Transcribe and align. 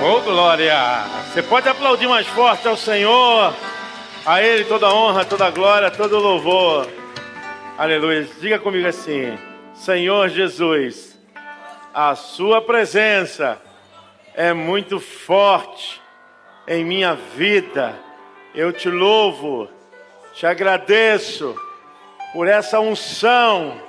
Oh, 0.00 0.20
glória! 0.20 0.76
Você 1.26 1.42
pode 1.42 1.68
aplaudir 1.68 2.06
mais 2.06 2.24
forte 2.28 2.68
ao 2.68 2.76
Senhor, 2.76 3.52
a 4.24 4.40
Ele 4.40 4.64
toda 4.64 4.94
honra, 4.94 5.24
toda 5.24 5.50
glória, 5.50 5.90
todo 5.90 6.20
louvor. 6.20 6.88
Aleluia. 7.76 8.28
Diga 8.40 8.60
comigo 8.60 8.86
assim: 8.86 9.36
Senhor 9.74 10.28
Jesus, 10.28 11.18
a 11.92 12.14
Sua 12.14 12.62
presença 12.62 13.60
é 14.34 14.52
muito 14.52 15.00
forte 15.00 16.00
em 16.68 16.84
minha 16.84 17.14
vida. 17.36 17.98
Eu 18.54 18.72
te 18.72 18.88
louvo, 18.88 19.68
te 20.32 20.46
agradeço 20.46 21.56
por 22.32 22.46
essa 22.46 22.78
unção 22.78 23.82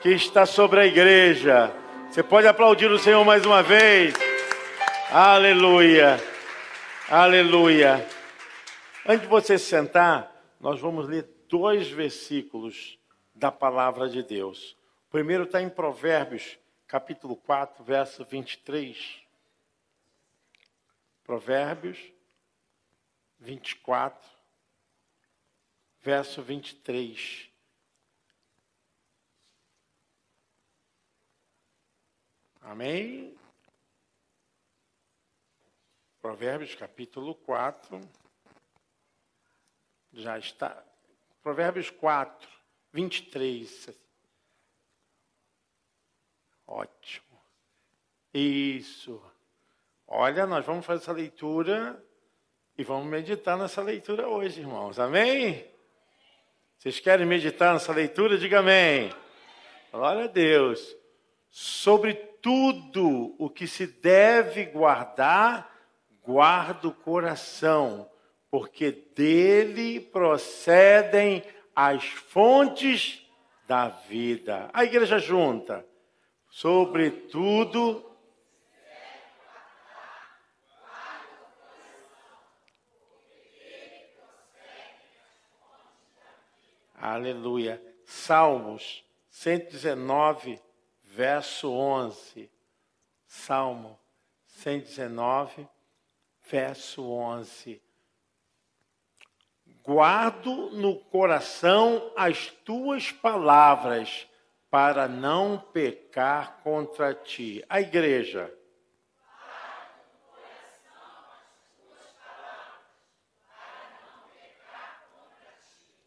que 0.00 0.08
está 0.08 0.46
sobre 0.46 0.80
a 0.80 0.86
igreja. 0.86 1.70
Você 2.10 2.22
pode 2.22 2.46
aplaudir 2.46 2.90
o 2.90 2.98
Senhor 2.98 3.22
mais 3.26 3.44
uma 3.44 3.62
vez. 3.62 4.29
Aleluia. 5.12 6.18
Aleluia. 7.08 7.96
Antes 9.04 9.22
de 9.22 9.26
você 9.26 9.58
sentar, 9.58 10.32
nós 10.60 10.78
vamos 10.78 11.08
ler 11.08 11.28
dois 11.48 11.90
versículos 11.90 12.96
da 13.34 13.50
palavra 13.50 14.08
de 14.08 14.22
Deus. 14.22 14.76
O 15.08 15.10
primeiro 15.10 15.42
está 15.42 15.60
em 15.60 15.68
Provérbios, 15.68 16.56
capítulo 16.86 17.34
4, 17.34 17.82
verso 17.82 18.24
23. 18.24 19.20
Provérbios 21.24 21.98
24, 23.40 24.30
verso 26.04 26.40
23. 26.40 27.50
Amém? 32.62 33.39
Provérbios 36.20 36.74
capítulo 36.74 37.34
4. 37.34 37.98
Já 40.12 40.38
está. 40.38 40.84
Provérbios 41.42 41.88
4, 41.88 42.46
23. 42.92 43.88
Ótimo. 46.66 47.40
Isso. 48.34 49.22
Olha, 50.06 50.46
nós 50.46 50.66
vamos 50.66 50.84
fazer 50.84 51.02
essa 51.02 51.12
leitura 51.12 52.04
e 52.76 52.84
vamos 52.84 53.06
meditar 53.06 53.56
nessa 53.56 53.80
leitura 53.80 54.28
hoje, 54.28 54.60
irmãos. 54.60 54.98
Amém? 54.98 55.66
Vocês 56.76 57.00
querem 57.00 57.24
meditar 57.24 57.72
nessa 57.72 57.92
leitura? 57.92 58.36
Diga 58.36 58.58
amém. 58.58 59.10
Glória 59.90 60.24
a 60.24 60.28
Deus. 60.28 60.94
Sobre 61.48 62.12
tudo 62.14 63.34
o 63.38 63.48
que 63.48 63.66
se 63.66 63.86
deve 63.86 64.66
guardar, 64.66 65.69
guarda 66.22 66.88
o 66.88 66.94
coração, 66.94 68.10
porque 68.50 68.90
dele 69.14 70.00
procedem 70.00 71.42
as 71.74 72.04
fontes 72.04 73.26
da 73.66 73.88
vida. 73.88 74.68
A 74.72 74.84
igreja 74.84 75.18
junta. 75.18 75.86
Sobretudo. 76.50 78.04
Aleluia. 87.00 87.82
Salmos 88.04 89.04
119, 89.30 90.60
verso 91.02 91.70
11. 91.70 92.50
Salmo 93.26 93.98
119, 94.46 95.68
verso 96.50 97.08
11. 97.08 97.80
Guardo 99.82 100.70
no 100.72 100.98
coração 101.04 102.12
as 102.16 102.50
tuas 102.64 103.12
palavras, 103.12 104.26
para 104.68 105.08
não 105.08 105.58
pecar 105.58 106.60
contra 106.62 107.14
ti. 107.14 107.64
A 107.68 107.80
igreja. 107.80 108.52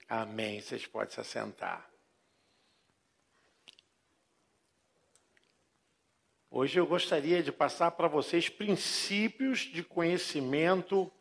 Amém. 0.07 0.61
Vocês 0.61 0.85
podem 0.85 1.09
se 1.09 1.19
assentar. 1.19 1.92
Hoje 6.55 6.79
eu 6.79 6.85
gostaria 6.85 7.41
de 7.41 7.51
passar 7.51 7.89
para 7.89 8.07
vocês 8.07 8.47
princípios 8.47 9.61
de 9.61 9.81
conhecimento 9.81 11.11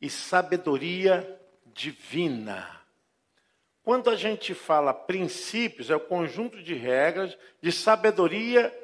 e 0.00 0.08
sabedoria 0.08 1.38
divina. 1.74 2.80
Quando 3.82 4.08
a 4.08 4.16
gente 4.16 4.54
fala 4.54 4.94
princípios, 4.94 5.90
é 5.90 5.96
o 5.96 6.00
conjunto 6.00 6.62
de 6.62 6.72
regras 6.72 7.36
de 7.60 7.70
sabedoria 7.70 8.74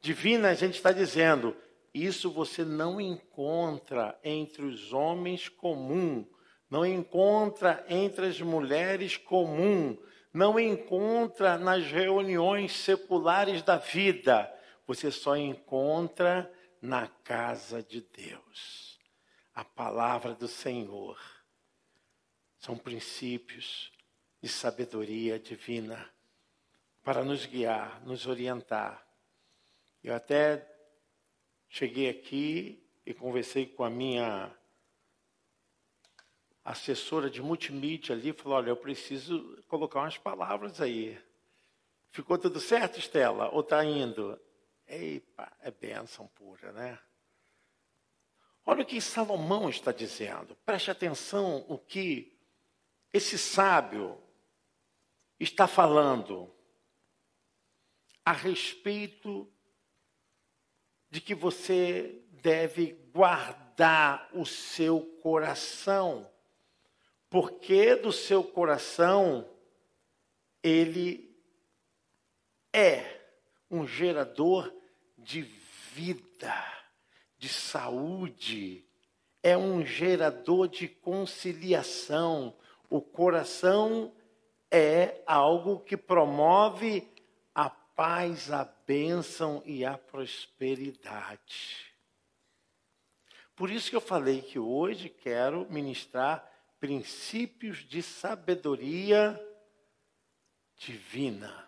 divina, 0.00 0.48
a 0.48 0.54
gente 0.54 0.74
está 0.74 0.90
dizendo, 0.90 1.56
isso 1.94 2.28
você 2.28 2.64
não 2.64 3.00
encontra 3.00 4.18
entre 4.24 4.64
os 4.64 4.92
homens 4.92 5.48
comum, 5.48 6.26
não 6.68 6.84
encontra 6.84 7.86
entre 7.88 8.26
as 8.26 8.40
mulheres 8.40 9.16
comum, 9.16 9.96
não 10.34 10.58
encontra 10.58 11.56
nas 11.56 11.84
reuniões 11.84 12.72
seculares 12.72 13.62
da 13.62 13.76
vida 13.76 14.52
você 14.86 15.10
só 15.10 15.36
encontra 15.36 16.50
na 16.80 17.08
casa 17.08 17.82
de 17.82 18.00
Deus. 18.00 18.98
A 19.54 19.64
palavra 19.64 20.34
do 20.34 20.46
Senhor 20.46 21.18
são 22.58 22.76
princípios 22.76 23.92
de 24.40 24.48
sabedoria 24.48 25.38
divina 25.38 26.10
para 27.02 27.24
nos 27.24 27.46
guiar, 27.46 28.04
nos 28.04 28.26
orientar. 28.26 29.04
Eu 30.02 30.14
até 30.14 30.66
cheguei 31.68 32.08
aqui 32.08 32.84
e 33.04 33.14
conversei 33.14 33.66
com 33.66 33.82
a 33.82 33.90
minha 33.90 34.54
assessora 36.64 37.30
de 37.30 37.40
multimídia 37.40 38.14
ali, 38.14 38.32
falou: 38.32 38.58
"Olha, 38.58 38.70
eu 38.70 38.76
preciso 38.76 39.62
colocar 39.68 40.00
umas 40.00 40.18
palavras 40.18 40.80
aí". 40.80 41.18
Ficou 42.10 42.38
tudo 42.38 42.60
certo, 42.60 42.98
Estela? 42.98 43.50
Ou 43.50 43.60
está 43.60 43.84
indo? 43.84 44.40
Epa, 44.86 45.52
é 45.60 45.70
bênção 45.70 46.26
pura, 46.28 46.72
né? 46.72 46.98
Olha 48.64 48.82
o 48.82 48.86
que 48.86 49.00
Salomão 49.00 49.68
está 49.68 49.92
dizendo. 49.92 50.56
Preste 50.64 50.90
atenção 50.90 51.64
o 51.68 51.78
que 51.78 52.36
esse 53.12 53.38
sábio 53.38 54.20
está 55.38 55.66
falando 55.66 56.52
a 58.24 58.32
respeito 58.32 59.50
de 61.08 61.20
que 61.20 61.34
você 61.34 62.22
deve 62.42 62.92
guardar 63.12 64.28
o 64.32 64.44
seu 64.44 65.00
coração, 65.22 66.30
porque 67.30 67.94
do 67.94 68.12
seu 68.12 68.42
coração 68.42 69.48
ele 70.62 71.36
é 72.72 73.16
um 73.70 73.86
gerador 73.86 74.75
de 75.26 75.42
vida, 75.92 76.54
de 77.36 77.48
saúde, 77.48 78.86
é 79.42 79.56
um 79.56 79.84
gerador 79.84 80.68
de 80.68 80.86
conciliação. 80.86 82.56
O 82.88 83.00
coração 83.00 84.14
é 84.70 85.20
algo 85.26 85.80
que 85.80 85.96
promove 85.96 87.12
a 87.52 87.68
paz, 87.68 88.52
a 88.52 88.64
bênção 88.86 89.60
e 89.66 89.84
a 89.84 89.98
prosperidade. 89.98 91.92
Por 93.56 93.68
isso 93.68 93.90
que 93.90 93.96
eu 93.96 94.00
falei 94.00 94.42
que 94.42 94.60
hoje 94.60 95.08
quero 95.08 95.66
ministrar 95.68 96.48
princípios 96.78 97.78
de 97.78 98.00
sabedoria 98.00 99.40
divina. 100.76 101.65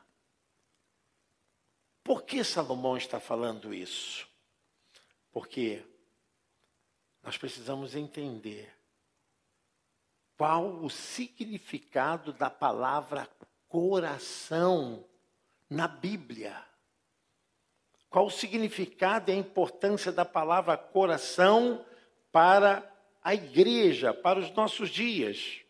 Por 2.09 2.23
que 2.23 2.43
Salomão 2.43 2.97
está 2.97 3.21
falando 3.21 3.75
isso? 3.75 4.27
Porque 5.31 5.85
nós 7.23 7.37
precisamos 7.37 7.95
entender 7.95 8.75
qual 10.35 10.83
o 10.83 10.89
significado 10.89 12.33
da 12.33 12.49
palavra 12.49 13.29
coração 13.69 15.05
na 15.69 15.87
Bíblia. 15.87 16.57
Qual 18.09 18.29
o 18.29 18.31
significado 18.31 19.31
e 19.31 19.35
a 19.35 19.37
importância 19.37 20.11
da 20.11 20.25
palavra 20.25 20.79
coração 20.79 21.85
para 22.33 22.91
a 23.23 23.35
igreja, 23.35 24.15
para 24.15 24.39
os 24.39 24.51
nossos 24.53 24.89
dias. 24.89 25.61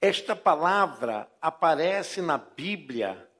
Esta 0.00 0.34
palavra 0.34 1.30
aparece 1.42 2.22
na 2.22 2.38
Bíblia 2.38 3.30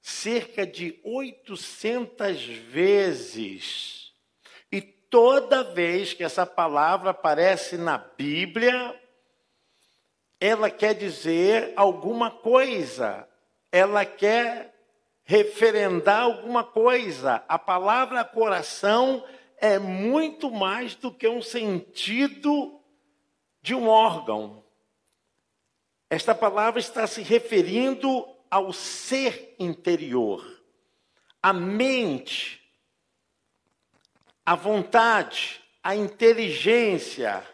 cerca 0.00 0.66
de 0.66 0.98
800 1.04 2.44
vezes. 2.46 4.12
E 4.72 4.80
toda 4.80 5.64
vez 5.64 6.14
que 6.14 6.24
essa 6.24 6.46
palavra 6.46 7.10
aparece 7.10 7.76
na 7.76 7.98
Bíblia, 7.98 8.98
ela 10.40 10.70
quer 10.70 10.94
dizer 10.94 11.72
alguma 11.76 12.30
coisa, 12.30 13.28
ela 13.70 14.04
quer 14.04 14.74
referendar 15.22 16.22
alguma 16.22 16.64
coisa. 16.64 17.44
A 17.46 17.58
palavra 17.58 18.24
coração 18.24 19.24
é 19.58 19.78
muito 19.78 20.50
mais 20.50 20.94
do 20.94 21.12
que 21.12 21.28
um 21.28 21.42
sentido 21.42 22.80
de 23.60 23.74
um 23.74 23.86
órgão. 23.86 24.64
Esta 26.08 26.34
palavra 26.34 26.80
está 26.80 27.06
se 27.06 27.22
referindo 27.22 28.26
ao 28.50 28.72
ser 28.72 29.54
interior, 29.58 30.44
à 31.42 31.52
mente, 31.52 32.60
à 34.44 34.54
vontade, 34.54 35.62
à 35.82 35.94
inteligência. 35.94 37.46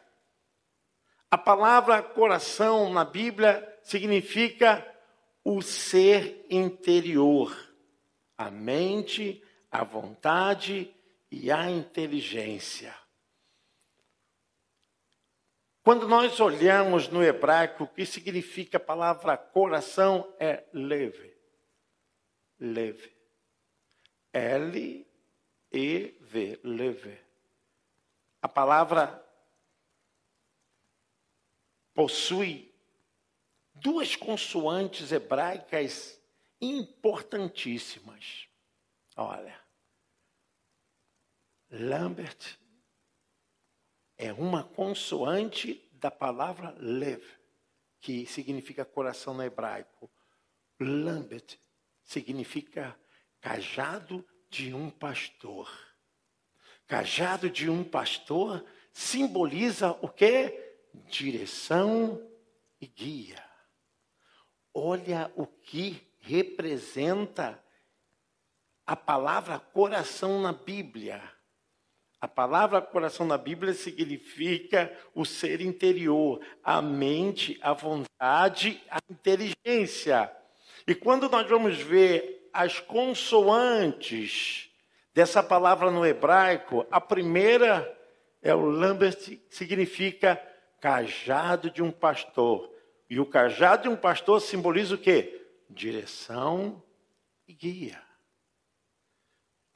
A 1.30 1.36
palavra 1.36 2.02
coração 2.02 2.92
na 2.92 3.04
Bíblia 3.04 3.78
significa 3.82 4.84
o 5.44 5.60
ser 5.60 6.46
interior, 6.48 7.54
a 8.38 8.50
mente, 8.50 9.42
a 9.70 9.84
vontade 9.84 10.92
e 11.30 11.50
a 11.52 11.70
inteligência. 11.70 12.94
Quando 15.86 16.08
nós 16.08 16.40
olhamos 16.40 17.06
no 17.06 17.22
hebraico, 17.22 17.84
o 17.84 17.86
que 17.86 18.04
significa 18.04 18.76
a 18.76 18.80
palavra 18.80 19.36
coração 19.36 20.34
é 20.36 20.64
leve. 20.72 21.32
Leve. 22.58 23.16
L-E-V, 24.32 25.06
leve. 26.64 27.20
A 28.42 28.48
palavra 28.48 29.24
possui 31.94 32.74
duas 33.72 34.16
consoantes 34.16 35.12
hebraicas 35.12 36.20
importantíssimas. 36.60 38.48
Olha, 39.16 39.56
Lambert 41.70 42.58
é 44.16 44.32
uma 44.32 44.64
consoante 44.64 45.82
da 45.92 46.10
palavra 46.10 46.74
lev, 46.78 47.22
que 48.00 48.26
significa 48.26 48.84
coração 48.84 49.34
no 49.34 49.42
hebraico. 49.42 50.10
Lambert 50.78 51.58
significa 52.02 52.98
cajado 53.40 54.26
de 54.50 54.72
um 54.72 54.90
pastor. 54.90 55.70
Cajado 56.86 57.50
de 57.50 57.68
um 57.68 57.82
pastor 57.82 58.64
simboliza 58.92 59.90
o 60.00 60.08
que? 60.08 60.76
Direção 61.10 62.22
e 62.80 62.86
guia. 62.86 63.42
Olha 64.72 65.32
o 65.34 65.46
que 65.46 66.06
representa 66.20 67.62
a 68.86 68.94
palavra 68.94 69.58
coração 69.58 70.40
na 70.40 70.52
Bíblia. 70.52 71.35
A 72.20 72.26
palavra 72.26 72.80
coração 72.80 73.26
na 73.26 73.36
Bíblia 73.36 73.74
significa 73.74 74.92
o 75.14 75.24
ser 75.24 75.60
interior, 75.60 76.40
a 76.64 76.80
mente, 76.80 77.58
a 77.60 77.72
vontade, 77.74 78.82
a 78.90 78.98
inteligência. 79.10 80.32
E 80.86 80.94
quando 80.94 81.28
nós 81.28 81.48
vamos 81.48 81.76
ver 81.76 82.48
as 82.52 82.80
consoantes 82.80 84.70
dessa 85.12 85.42
palavra 85.42 85.90
no 85.90 86.06
hebraico, 86.06 86.86
a 86.90 87.00
primeira 87.00 87.94
é 88.40 88.54
o 88.54 88.64
lambert, 88.64 89.38
significa 89.50 90.40
cajado 90.80 91.70
de 91.70 91.82
um 91.82 91.90
pastor. 91.90 92.72
E 93.10 93.20
o 93.20 93.26
cajado 93.26 93.84
de 93.84 93.88
um 93.88 93.96
pastor 93.96 94.40
simboliza 94.40 94.94
o 94.94 94.98
quê? 94.98 95.46
Direção 95.68 96.82
e 97.46 97.52
guia. 97.52 98.05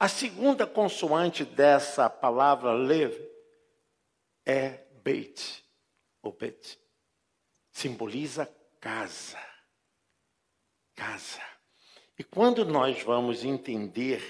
A 0.01 0.07
segunda 0.07 0.65
consoante 0.65 1.45
dessa 1.45 2.09
palavra 2.09 2.73
lev 2.73 3.15
é 4.43 4.83
beit, 5.03 5.63
ou 6.23 6.33
bet. 6.33 6.79
Simboliza 7.69 8.51
casa. 8.79 9.37
Casa. 10.95 11.43
E 12.17 12.23
quando 12.23 12.65
nós 12.65 13.03
vamos 13.03 13.45
entender 13.45 14.23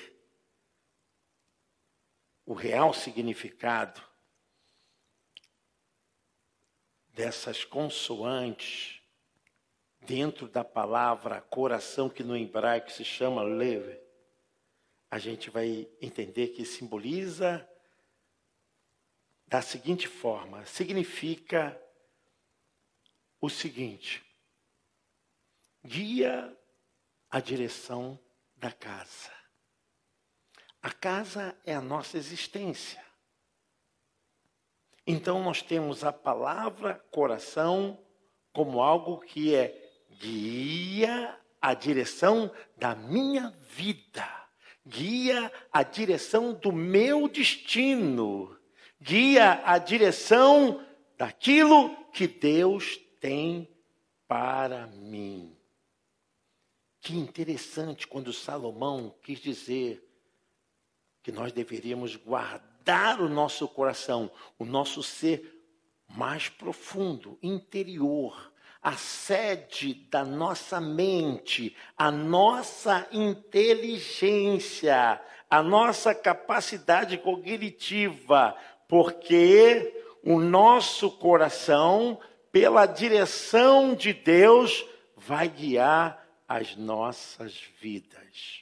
o 2.46 2.54
real 2.54 2.94
significado 2.94 4.04
dessas 7.08 7.64
consoantes 7.64 9.02
dentro 10.02 10.50
da 10.50 10.66
palavra 10.66 11.40
coração, 11.40 12.10
que 12.10 12.26
no 12.26 12.36
hebraico 12.36 12.92
se 12.92 13.06
chama 13.06 13.42
lev, 13.42 14.11
a 15.12 15.20
gente 15.20 15.50
vai 15.50 15.90
entender 16.02 16.48
que 16.48 16.64
simboliza 16.64 17.68
da 19.46 19.62
seguinte 19.62 20.08
forma: 20.08 20.66
significa 20.66 21.80
o 23.42 23.50
seguinte, 23.50 24.24
guia 25.84 26.58
a 27.30 27.42
direção 27.42 28.18
da 28.56 28.72
casa. 28.72 29.34
A 30.82 30.92
casa 30.92 31.60
é 31.66 31.76
a 31.76 31.82
nossa 31.82 32.18
existência. 32.18 33.04
Então 35.06 35.44
nós 35.44 35.62
temos 35.62 36.06
a 36.06 36.14
palavra 36.14 36.96
coração 37.12 38.02
como 38.54 38.82
algo 38.82 39.20
que 39.20 39.54
é 39.54 39.92
guia 40.10 41.38
a 41.60 41.74
direção 41.74 42.50
da 42.78 42.96
minha 42.96 43.50
vida 43.62 44.41
guia 44.86 45.52
a 45.72 45.84
direção 45.84 46.54
do 46.54 46.72
meu 46.72 47.28
destino, 47.28 48.58
guia 49.00 49.62
a 49.66 49.78
direção 49.78 50.86
daquilo 51.18 51.96
que 52.12 52.28
Deus 52.28 53.00
tem 53.20 53.68
para 54.28 54.88
mim. 54.88 55.56
Que 57.00 57.16
interessante 57.16 58.08
quando 58.08 58.32
Salomão 58.32 59.16
quis 59.22 59.40
dizer 59.40 60.08
que 61.24 61.32
nós 61.32 61.52
deveríamos 61.52 62.16
guardar 62.16 63.22
o 63.22 63.30
nosso 63.30 63.68
coração, 63.68 64.32
o 64.58 64.66
nosso 64.66 65.02
ser 65.04 65.60
mais 66.08 66.50
profundo, 66.50 67.38
interior, 67.42 68.51
a 68.82 68.94
sede 68.94 69.94
da 70.10 70.26
nossa 70.26 70.82
mente, 70.82 71.76
a 71.96 72.10
nossa 72.10 73.08
inteligência, 73.12 75.22
a 75.50 75.62
nossa 75.62 76.16
capacidade 76.16 77.18
cognitiva, 77.18 78.56
porque 78.88 80.04
o 80.24 80.40
nosso 80.40 81.12
coração, 81.12 82.20
pela 82.52 82.86
direção 82.86 83.94
de 83.94 84.14
Deus, 84.14 84.86
vai 85.16 85.48
guiar 85.48 86.26
as 86.48 86.76
nossas 86.76 87.62
vidas. 87.80 88.62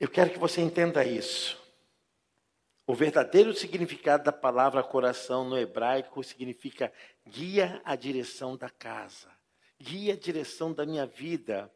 Eu 0.00 0.08
quero 0.08 0.30
que 0.30 0.38
você 0.38 0.60
entenda 0.60 1.04
isso. 1.04 1.63
O 2.86 2.94
verdadeiro 2.94 3.54
significado 3.54 4.24
da 4.24 4.32
palavra 4.32 4.82
coração 4.82 5.48
no 5.48 5.58
hebraico 5.58 6.22
significa 6.22 6.92
guia 7.26 7.80
a 7.82 7.96
direção 7.96 8.56
da 8.56 8.68
casa, 8.68 9.28
guia 9.80 10.12
a 10.12 10.16
direção 10.16 10.72
da 10.72 10.84
minha 10.84 11.06
vida. 11.06 11.72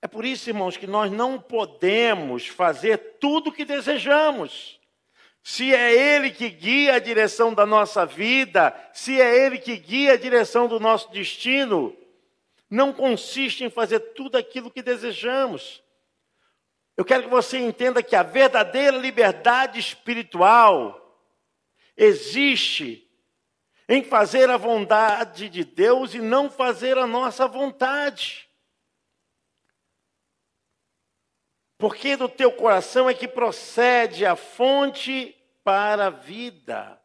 É 0.00 0.08
por 0.08 0.24
isso, 0.24 0.48
irmãos, 0.48 0.78
que 0.78 0.86
nós 0.86 1.12
não 1.12 1.38
podemos 1.38 2.46
fazer 2.46 3.18
tudo 3.20 3.50
o 3.50 3.52
que 3.52 3.64
desejamos. 3.64 4.80
Se 5.42 5.74
é 5.74 5.92
Ele 5.92 6.30
que 6.30 6.48
guia 6.48 6.94
a 6.94 6.98
direção 6.98 7.52
da 7.52 7.66
nossa 7.66 8.06
vida, 8.06 8.74
se 8.94 9.20
é 9.20 9.44
Ele 9.44 9.58
que 9.58 9.76
guia 9.76 10.14
a 10.14 10.16
direção 10.16 10.66
do 10.66 10.80
nosso 10.80 11.10
destino, 11.10 11.94
não 12.70 12.90
consiste 12.90 13.64
em 13.64 13.70
fazer 13.70 14.00
tudo 14.14 14.38
aquilo 14.38 14.70
que 14.70 14.80
desejamos. 14.80 15.82
Eu 17.00 17.04
quero 17.06 17.22
que 17.22 17.30
você 17.30 17.56
entenda 17.56 18.02
que 18.02 18.14
a 18.14 18.22
verdadeira 18.22 18.94
liberdade 18.94 19.80
espiritual 19.80 21.18
existe 21.96 23.10
em 23.88 24.04
fazer 24.04 24.50
a 24.50 24.58
vontade 24.58 25.48
de 25.48 25.64
Deus 25.64 26.12
e 26.12 26.18
não 26.18 26.50
fazer 26.50 26.98
a 26.98 27.06
nossa 27.06 27.48
vontade. 27.48 28.46
Porque 31.78 32.16
do 32.18 32.28
teu 32.28 32.52
coração 32.52 33.08
é 33.08 33.14
que 33.14 33.26
procede 33.26 34.26
a 34.26 34.36
fonte 34.36 35.34
para 35.64 36.08
a 36.08 36.10
vida. 36.10 37.00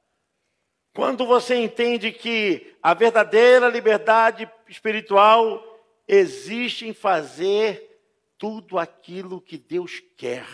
Quando 0.94 1.25
você 1.25 1.56
entende 1.56 2.12
que 2.12 2.75
a 2.84 2.94
verdadeira 2.94 3.70
liberdade 3.70 4.52
espiritual 4.68 5.64
existe 6.06 6.86
em 6.86 6.94
fazer 6.94 7.95
tudo 8.38 8.77
aquilo 8.77 9.42
que 9.42 9.58
Deus 9.58 10.01
quer. 10.18 10.46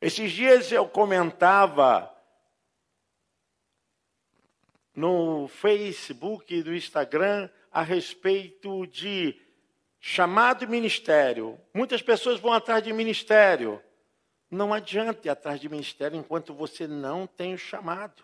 Esses 0.00 0.32
dias 0.32 0.70
eu 0.70 0.86
comentava 0.86 2.14
no 4.94 5.48
Facebook, 5.48 6.62
no 6.62 6.74
Instagram, 6.74 7.48
a 7.72 7.82
respeito 7.82 8.86
de 8.86 9.40
chamado 9.98 10.68
ministério. 10.68 11.58
Muitas 11.72 12.02
pessoas 12.02 12.38
vão 12.38 12.52
atrás 12.52 12.82
de 12.82 12.92
ministério. 12.92 13.82
Não 14.50 14.72
adianta 14.72 15.26
ir 15.26 15.30
atrás 15.30 15.58
de 15.58 15.68
ministério 15.68 16.18
enquanto 16.18 16.54
você 16.54 16.86
não 16.86 17.26
tem 17.26 17.54
o 17.54 17.58
chamado. 17.58 18.22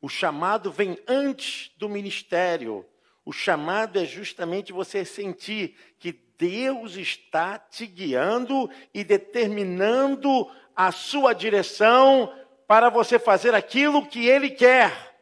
O 0.00 0.08
chamado 0.08 0.70
vem 0.70 0.98
antes 1.06 1.70
do 1.78 1.88
ministério. 1.88 2.84
O 3.28 3.32
chamado 3.32 3.98
é 3.98 4.06
justamente 4.06 4.72
você 4.72 5.04
sentir 5.04 5.76
que 5.98 6.12
Deus 6.38 6.96
está 6.96 7.58
te 7.58 7.86
guiando 7.86 8.70
e 8.94 9.04
determinando 9.04 10.50
a 10.74 10.90
sua 10.90 11.34
direção 11.34 12.34
para 12.66 12.88
você 12.88 13.18
fazer 13.18 13.54
aquilo 13.54 14.08
que 14.08 14.26
Ele 14.26 14.48
quer. 14.48 15.20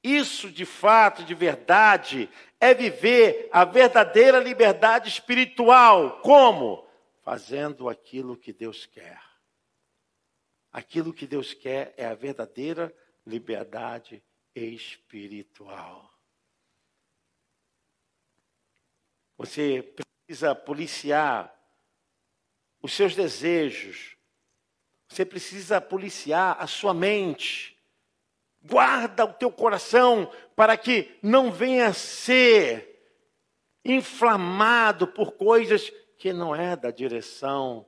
Isso, 0.00 0.48
de 0.48 0.64
fato, 0.64 1.24
de 1.24 1.34
verdade, 1.34 2.30
é 2.60 2.72
viver 2.72 3.48
a 3.50 3.64
verdadeira 3.64 4.38
liberdade 4.38 5.08
espiritual. 5.08 6.20
Como? 6.20 6.86
Fazendo 7.24 7.88
aquilo 7.88 8.36
que 8.36 8.52
Deus 8.52 8.86
quer. 8.86 9.20
Aquilo 10.70 11.12
que 11.12 11.26
Deus 11.26 11.52
quer 11.52 11.94
é 11.96 12.06
a 12.06 12.14
verdadeira 12.14 12.94
liberdade 13.26 14.22
espiritual. 14.58 16.10
Você 19.36 19.82
precisa 20.26 20.54
policiar 20.54 21.54
os 22.82 22.92
seus 22.92 23.14
desejos. 23.14 24.16
Você 25.08 25.24
precisa 25.24 25.80
policiar 25.80 26.56
a 26.60 26.66
sua 26.66 26.92
mente 26.92 27.78
Guarda 28.62 29.24
o 29.24 29.32
teu 29.32 29.50
coração 29.52 30.30
para 30.56 30.76
que 30.76 31.16
não 31.22 31.50
venha 31.50 31.92
ser 31.92 32.86
inflamado 33.84 35.06
por 35.06 35.32
coisas 35.32 35.90
que 36.18 36.32
não 36.32 36.54
é 36.54 36.76
da 36.76 36.90
direção 36.90 37.86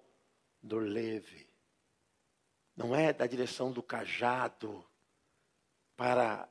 do 0.62 0.78
leve, 0.78 1.48
não 2.76 2.94
é 2.94 3.12
da 3.12 3.26
direção 3.26 3.72
do 3.72 3.82
cajado, 3.82 4.84
para 5.96 6.48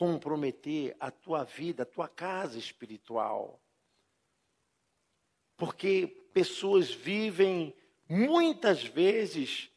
comprometer 0.00 0.96
a 0.98 1.10
tua 1.10 1.44
vida, 1.44 1.82
a 1.82 1.86
tua 1.86 2.08
casa 2.08 2.58
espiritual. 2.58 3.60
Porque 5.58 6.06
pessoas 6.32 6.90
vivem 6.90 7.76
muitas 8.08 8.82
vezes 8.82 9.70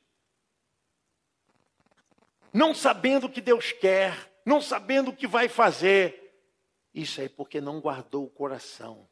não 2.53 2.73
sabendo 2.73 3.27
o 3.27 3.29
que 3.29 3.41
Deus 3.41 3.73
quer, 3.73 4.41
não 4.45 4.61
sabendo 4.61 5.09
o 5.09 5.15
que 5.15 5.27
vai 5.27 5.49
fazer. 5.49 6.33
Isso 6.93 7.19
é 7.19 7.27
porque 7.27 7.59
não 7.59 7.81
guardou 7.81 8.23
o 8.23 8.29
coração. 8.29 9.09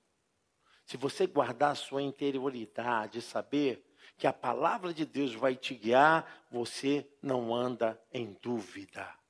Se 0.86 0.96
você 0.96 1.28
guardar 1.28 1.72
a 1.72 1.76
sua 1.76 2.02
interioridade, 2.02 3.22
saber 3.22 3.86
que 4.18 4.28
a 4.28 4.32
palavra 4.32 4.94
de 4.94 5.06
Deus 5.06 5.34
vai 5.36 5.58
te 5.58 5.76
guiar, 5.76 6.48
você 6.50 7.06
não 7.22 7.54
anda 7.54 8.02
em 8.14 8.32
dúvida. 8.42 9.21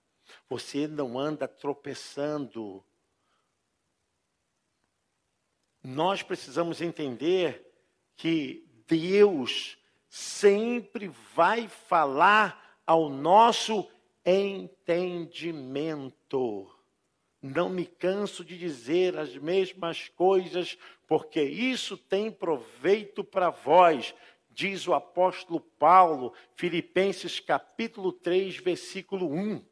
Você 0.52 0.86
não 0.86 1.18
anda 1.18 1.48
tropeçando. 1.48 2.84
Nós 5.82 6.22
precisamos 6.22 6.82
entender 6.82 7.66
que 8.18 8.68
Deus 8.86 9.78
sempre 10.10 11.08
vai 11.34 11.70
falar 11.70 12.82
ao 12.86 13.08
nosso 13.08 13.90
entendimento. 14.26 16.70
Não 17.42 17.70
me 17.70 17.86
canso 17.86 18.44
de 18.44 18.58
dizer 18.58 19.18
as 19.18 19.38
mesmas 19.38 20.10
coisas, 20.10 20.78
porque 21.08 21.42
isso 21.42 21.96
tem 21.96 22.30
proveito 22.30 23.24
para 23.24 23.50
vós, 23.50 24.14
diz 24.50 24.86
o 24.86 24.94
apóstolo 24.94 25.62
Paulo, 25.62 26.34
Filipenses 26.58 27.40
capítulo 27.40 28.12
3, 28.12 28.58
versículo 28.58 29.32
1. 29.32 29.71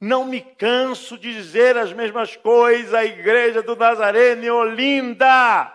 Não 0.00 0.24
me 0.24 0.40
canso 0.40 1.18
de 1.18 1.32
dizer 1.32 1.76
as 1.76 1.92
mesmas 1.92 2.34
coisas 2.34 2.94
à 2.94 3.04
igreja 3.04 3.62
do 3.62 3.76
Nazareno 3.76 4.42
em 4.42 4.50
Olinda, 4.50 5.70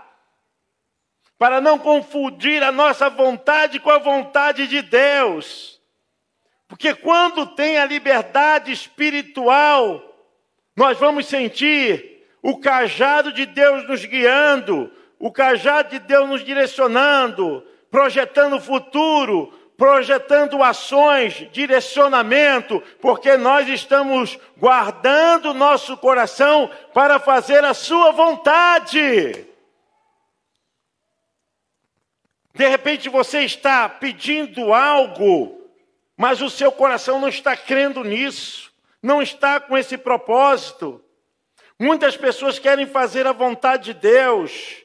para 1.37 1.61
não 1.61 1.77
confundir 1.77 2.63
a 2.63 2.71
nossa 2.71 3.07
vontade 3.07 3.79
com 3.79 3.91
a 3.91 3.99
vontade 3.99 4.65
de 4.67 4.81
Deus. 4.81 5.79
Porque 6.67 6.95
quando 6.95 7.45
tem 7.45 7.77
a 7.77 7.85
liberdade 7.85 8.71
espiritual, 8.71 10.01
nós 10.75 10.97
vamos 10.97 11.27
sentir 11.27 12.25
o 12.41 12.57
cajado 12.59 13.31
de 13.31 13.45
Deus 13.45 13.87
nos 13.87 14.03
guiando, 14.05 14.91
o 15.19 15.31
cajado 15.31 15.89
de 15.89 15.99
Deus 15.99 16.27
nos 16.27 16.43
direcionando, 16.43 17.63
projetando 17.91 18.57
o 18.57 18.61
futuro, 18.61 19.53
projetando 19.77 20.63
ações, 20.63 21.47
direcionamento, 21.51 22.81
porque 23.01 23.35
nós 23.37 23.67
estamos 23.67 24.39
guardando 24.57 25.53
nosso 25.53 25.97
coração 25.97 26.69
para 26.93 27.19
fazer 27.19 27.63
a 27.63 27.73
sua 27.73 28.11
vontade. 28.11 29.45
De 32.53 32.67
repente 32.67 33.09
você 33.09 33.41
está 33.41 33.89
pedindo 33.89 34.73
algo 34.73 35.65
mas 36.17 36.41
o 36.41 36.49
seu 36.49 36.71
coração 36.71 37.19
não 37.19 37.27
está 37.27 37.57
crendo 37.57 38.03
nisso, 38.03 38.71
não 39.01 39.21
está 39.21 39.59
com 39.59 39.77
esse 39.77 39.97
propósito. 39.97 41.03
Muitas 41.77 42.15
pessoas 42.15 42.57
querem 42.57 42.87
fazer 42.87 43.27
a 43.27 43.33
vontade 43.33 43.93
de 43.93 43.99
Deus, 43.99 44.83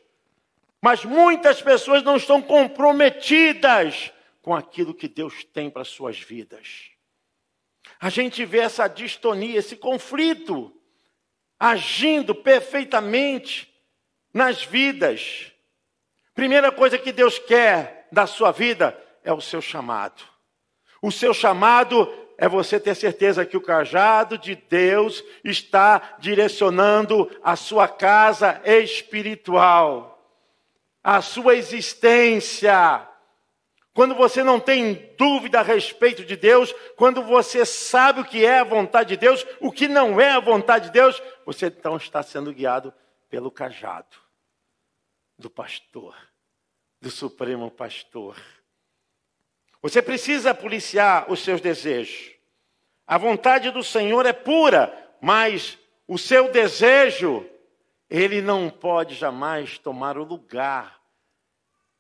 mas 0.82 1.04
muitas 1.04 1.62
pessoas 1.62 2.02
não 2.02 2.16
estão 2.16 2.42
comprometidas 2.42 4.12
com 4.42 4.54
aquilo 4.54 4.94
que 4.94 5.08
Deus 5.08 5.44
tem 5.44 5.70
para 5.70 5.84
suas 5.84 6.18
vidas. 6.18 6.90
A 7.98 8.08
gente 8.08 8.44
vê 8.44 8.58
essa 8.58 8.88
distonia, 8.88 9.58
esse 9.58 9.76
conflito 9.76 10.74
agindo 11.58 12.34
perfeitamente 12.34 13.70
nas 14.32 14.64
vidas. 14.64 15.52
Primeira 16.34 16.72
coisa 16.72 16.96
que 16.96 17.12
Deus 17.12 17.38
quer 17.38 18.08
da 18.10 18.26
sua 18.26 18.50
vida 18.50 18.98
é 19.22 19.32
o 19.32 19.40
seu 19.40 19.60
chamado. 19.60 20.22
O 21.02 21.10
seu 21.10 21.34
chamado 21.34 22.10
é 22.38 22.48
você 22.48 22.80
ter 22.80 22.94
certeza 22.94 23.44
que 23.44 23.56
o 23.56 23.60
cajado 23.60 24.38
de 24.38 24.54
Deus 24.54 25.22
está 25.44 26.16
direcionando 26.18 27.30
a 27.42 27.54
sua 27.56 27.86
casa 27.86 28.62
espiritual, 28.64 30.26
a 31.04 31.20
sua 31.20 31.56
existência. 31.56 33.06
Quando 33.92 34.14
você 34.14 34.44
não 34.44 34.60
tem 34.60 35.14
dúvida 35.18 35.60
a 35.60 35.64
respeito 35.64 36.24
de 36.24 36.36
Deus, 36.36 36.72
quando 36.96 37.22
você 37.22 37.66
sabe 37.66 38.20
o 38.20 38.24
que 38.24 38.44
é 38.44 38.60
a 38.60 38.64
vontade 38.64 39.10
de 39.10 39.16
Deus, 39.16 39.44
o 39.60 39.72
que 39.72 39.88
não 39.88 40.20
é 40.20 40.30
a 40.30 40.40
vontade 40.40 40.86
de 40.86 40.92
Deus, 40.92 41.20
você 41.44 41.66
então 41.66 41.96
está 41.96 42.22
sendo 42.22 42.52
guiado 42.52 42.94
pelo 43.28 43.50
cajado 43.50 44.16
do 45.36 45.50
pastor, 45.50 46.14
do 47.00 47.10
supremo 47.10 47.70
pastor. 47.70 48.36
Você 49.82 50.00
precisa 50.00 50.54
policiar 50.54 51.30
os 51.30 51.40
seus 51.40 51.60
desejos. 51.60 52.32
A 53.06 53.18
vontade 53.18 53.70
do 53.70 53.82
Senhor 53.82 54.24
é 54.24 54.32
pura, 54.32 54.92
mas 55.20 55.78
o 56.06 56.16
seu 56.16 56.50
desejo, 56.52 57.48
ele 58.08 58.40
não 58.40 58.70
pode 58.70 59.14
jamais 59.14 59.78
tomar 59.78 60.16
o 60.16 60.24
lugar 60.24 61.00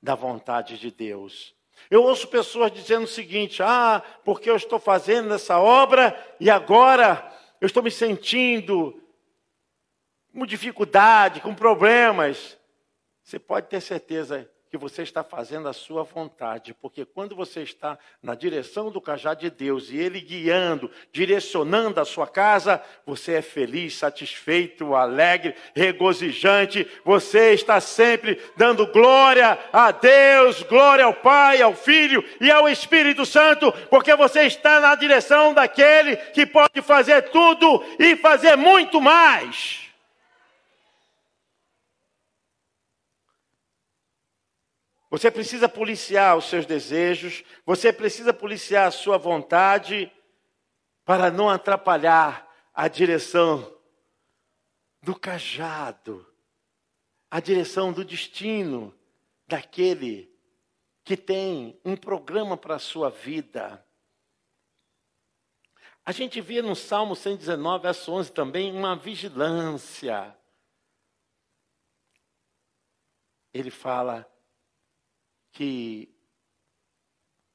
da 0.00 0.14
vontade 0.14 0.78
de 0.78 0.90
Deus. 0.90 1.54
Eu 1.88 2.02
ouço 2.02 2.26
pessoas 2.26 2.72
dizendo 2.72 3.04
o 3.04 3.08
seguinte: 3.08 3.62
ah, 3.62 4.02
porque 4.24 4.50
eu 4.50 4.56
estou 4.56 4.80
fazendo 4.80 5.32
essa 5.32 5.60
obra 5.60 6.18
e 6.40 6.50
agora 6.50 7.32
eu 7.60 7.66
estou 7.66 7.82
me 7.82 7.90
sentindo 7.90 9.00
com 10.32 10.44
dificuldade, 10.44 11.40
com 11.40 11.54
problemas. 11.54 12.58
Você 13.22 13.38
pode 13.38 13.68
ter 13.68 13.80
certeza 13.80 14.49
que 14.70 14.78
você 14.78 15.02
está 15.02 15.24
fazendo 15.24 15.68
a 15.68 15.72
sua 15.72 16.04
vontade, 16.04 16.72
porque 16.72 17.04
quando 17.04 17.34
você 17.34 17.62
está 17.62 17.98
na 18.22 18.36
direção 18.36 18.88
do 18.88 19.00
cajado 19.00 19.40
de 19.40 19.50
Deus 19.50 19.90
e 19.90 19.96
Ele 19.96 20.20
guiando, 20.20 20.88
direcionando 21.12 22.00
a 22.00 22.04
sua 22.04 22.28
casa, 22.28 22.80
você 23.04 23.32
é 23.34 23.42
feliz, 23.42 23.96
satisfeito, 23.96 24.94
alegre, 24.94 25.56
regozijante, 25.74 26.86
você 27.04 27.52
está 27.52 27.80
sempre 27.80 28.40
dando 28.56 28.86
glória 28.86 29.58
a 29.72 29.90
Deus, 29.90 30.62
glória 30.62 31.04
ao 31.04 31.14
Pai, 31.14 31.60
ao 31.60 31.74
Filho 31.74 32.24
e 32.40 32.48
ao 32.48 32.68
Espírito 32.68 33.26
Santo, 33.26 33.72
porque 33.90 34.14
você 34.14 34.42
está 34.42 34.78
na 34.78 34.94
direção 34.94 35.52
daquele 35.52 36.14
que 36.16 36.46
pode 36.46 36.80
fazer 36.80 37.22
tudo 37.30 37.84
e 37.98 38.14
fazer 38.14 38.54
muito 38.54 39.00
mais. 39.00 39.89
Você 45.10 45.28
precisa 45.28 45.68
policiar 45.68 46.36
os 46.36 46.44
seus 46.44 46.64
desejos, 46.64 47.42
você 47.66 47.92
precisa 47.92 48.32
policiar 48.32 48.86
a 48.86 48.92
sua 48.92 49.18
vontade 49.18 50.10
para 51.04 51.32
não 51.32 51.50
atrapalhar 51.50 52.48
a 52.72 52.86
direção 52.86 53.76
do 55.02 55.18
cajado, 55.18 56.24
a 57.28 57.40
direção 57.40 57.92
do 57.92 58.04
destino 58.04 58.94
daquele 59.48 60.32
que 61.02 61.16
tem 61.16 61.80
um 61.84 61.96
programa 61.96 62.56
para 62.56 62.76
a 62.76 62.78
sua 62.78 63.10
vida. 63.10 63.84
A 66.04 66.12
gente 66.12 66.40
vê 66.40 66.62
no 66.62 66.76
Salmo 66.76 67.16
119, 67.16 67.82
verso 67.82 68.12
11 68.12 68.32
também, 68.32 68.72
uma 68.72 68.94
vigilância. 68.94 70.36
Ele 73.52 73.70
fala 73.72 74.30
que 75.52 76.14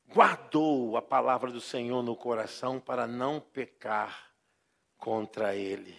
guardou 0.07 0.97
a 0.97 1.01
palavra 1.01 1.51
do 1.51 1.61
Senhor 1.61 2.01
no 2.03 2.15
coração 2.15 2.79
para 2.79 3.07
não 3.07 3.39
pecar 3.39 4.31
contra 4.97 5.55
ele. 5.55 5.95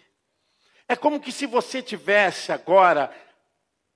É 0.88 0.94
como 0.94 1.20
que 1.20 1.32
se 1.32 1.46
você 1.46 1.82
tivesse 1.82 2.52
agora 2.52 3.12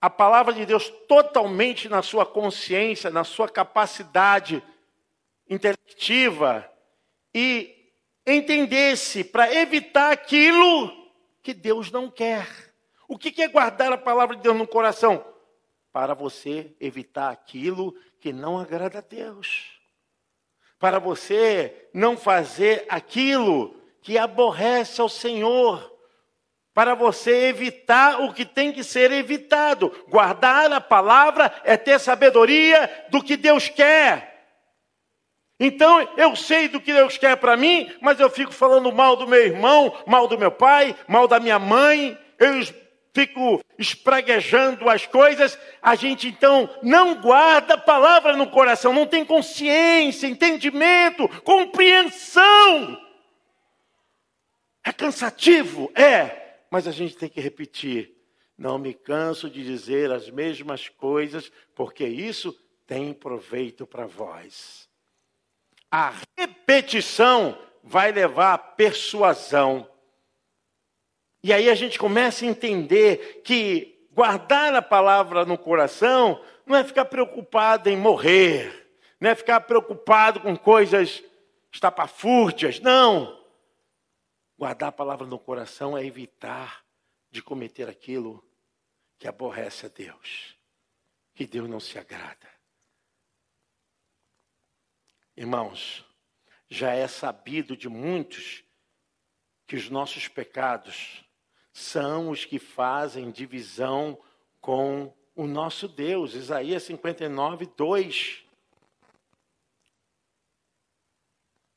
a 0.00 0.08
palavra 0.08 0.52
de 0.52 0.64
Deus 0.64 0.88
totalmente 1.06 1.88
na 1.88 2.02
sua 2.02 2.24
consciência, 2.24 3.10
na 3.10 3.22
sua 3.22 3.48
capacidade 3.48 4.62
intelectiva 5.48 6.68
e 7.34 7.92
entendesse 8.26 9.22
para 9.22 9.52
evitar 9.54 10.12
aquilo 10.12 10.90
que 11.42 11.52
Deus 11.52 11.90
não 11.90 12.10
quer. 12.10 12.46
O 13.06 13.18
que 13.18 13.42
é 13.42 13.48
guardar 13.48 13.92
a 13.92 13.98
palavra 13.98 14.36
de 14.36 14.42
Deus 14.42 14.56
no 14.56 14.66
coração? 14.66 15.24
Para 15.92 16.14
você 16.14 16.74
evitar 16.80 17.30
aquilo 17.30 17.94
que 18.20 18.32
não 18.32 18.58
agrada 18.58 18.98
a 18.98 19.02
Deus. 19.02 19.80
Para 20.78 20.98
você 20.98 21.88
não 21.92 22.16
fazer 22.16 22.86
aquilo 22.88 23.74
que 24.00 24.16
aborrece 24.16 25.00
ao 25.00 25.08
Senhor 25.08 25.90
para 26.72 26.94
você 26.94 27.48
evitar 27.48 28.22
o 28.22 28.32
que 28.32 28.44
tem 28.44 28.72
que 28.72 28.84
ser 28.84 29.10
evitado. 29.10 29.92
Guardar 30.08 30.72
a 30.72 30.80
palavra 30.80 31.52
é 31.64 31.76
ter 31.76 31.98
sabedoria 31.98 33.06
do 33.10 33.22
que 33.22 33.36
Deus 33.36 33.68
quer. 33.68 34.30
Então, 35.58 36.08
eu 36.16 36.34
sei 36.34 36.68
do 36.68 36.80
que 36.80 36.92
Deus 36.92 37.18
quer 37.18 37.36
para 37.36 37.56
mim, 37.56 37.92
mas 38.00 38.18
eu 38.18 38.30
fico 38.30 38.50
falando 38.50 38.90
mal 38.90 39.14
do 39.14 39.26
meu 39.26 39.44
irmão, 39.44 39.94
mal 40.06 40.26
do 40.26 40.38
meu 40.38 40.50
pai, 40.50 40.96
mal 41.06 41.28
da 41.28 41.38
minha 41.38 41.58
mãe, 41.58 42.18
eu 42.38 42.62
fico 43.14 43.60
espraguejando 43.78 44.88
as 44.88 45.06
coisas. 45.06 45.58
A 45.80 45.94
gente 45.94 46.28
então 46.28 46.68
não 46.82 47.20
guarda 47.20 47.74
a 47.74 47.78
palavra 47.78 48.36
no 48.36 48.48
coração, 48.50 48.92
não 48.92 49.06
tem 49.06 49.24
consciência, 49.24 50.26
entendimento, 50.26 51.28
compreensão. 51.42 53.00
É 54.84 54.92
cansativo? 54.92 55.90
É 55.94 56.40
mas 56.70 56.86
a 56.86 56.92
gente 56.92 57.16
tem 57.16 57.28
que 57.28 57.40
repetir. 57.40 58.16
Não 58.56 58.78
me 58.78 58.94
canso 58.94 59.50
de 59.50 59.64
dizer 59.64 60.12
as 60.12 60.30
mesmas 60.30 60.88
coisas, 60.88 61.50
porque 61.74 62.06
isso 62.06 62.52
tem 62.86 63.12
proveito 63.12 63.86
para 63.86 64.06
vós. 64.06 64.88
A 65.90 66.14
repetição 66.38 67.58
vai 67.82 68.12
levar 68.12 68.54
à 68.54 68.58
persuasão. 68.58 69.90
E 71.42 71.52
aí 71.52 71.70
a 71.70 71.74
gente 71.74 71.98
começa 71.98 72.44
a 72.44 72.48
entender 72.48 73.42
que 73.42 74.06
guardar 74.12 74.74
a 74.74 74.82
palavra 74.82 75.44
no 75.44 75.56
coração 75.56 76.42
não 76.66 76.76
é 76.76 76.84
ficar 76.84 77.06
preocupado 77.06 77.88
em 77.88 77.96
morrer, 77.96 78.94
não 79.18 79.30
é 79.30 79.34
ficar 79.34 79.60
preocupado 79.60 80.40
com 80.40 80.56
coisas 80.56 81.22
estapafúrdias, 81.72 82.78
não. 82.80 83.38
Guardar 84.58 84.90
a 84.90 84.92
palavra 84.92 85.26
no 85.26 85.38
coração 85.38 85.96
é 85.96 86.04
evitar 86.04 86.84
de 87.30 87.42
cometer 87.42 87.88
aquilo 87.88 88.44
que 89.18 89.26
aborrece 89.26 89.86
a 89.86 89.88
Deus, 89.88 90.56
que 91.34 91.46
Deus 91.46 91.68
não 91.68 91.80
se 91.80 91.98
agrada. 91.98 92.50
Irmãos, 95.36 96.04
já 96.68 96.92
é 96.92 97.08
sabido 97.08 97.74
de 97.74 97.88
muitos 97.88 98.62
que 99.66 99.76
os 99.76 99.88
nossos 99.88 100.28
pecados 100.28 101.24
são 101.72 102.30
os 102.30 102.44
que 102.44 102.58
fazem 102.58 103.30
divisão 103.30 104.18
com 104.60 105.12
o 105.34 105.46
nosso 105.46 105.88
Deus. 105.88 106.34
Isaías 106.34 106.82
59, 106.84 107.66
2. 107.76 108.44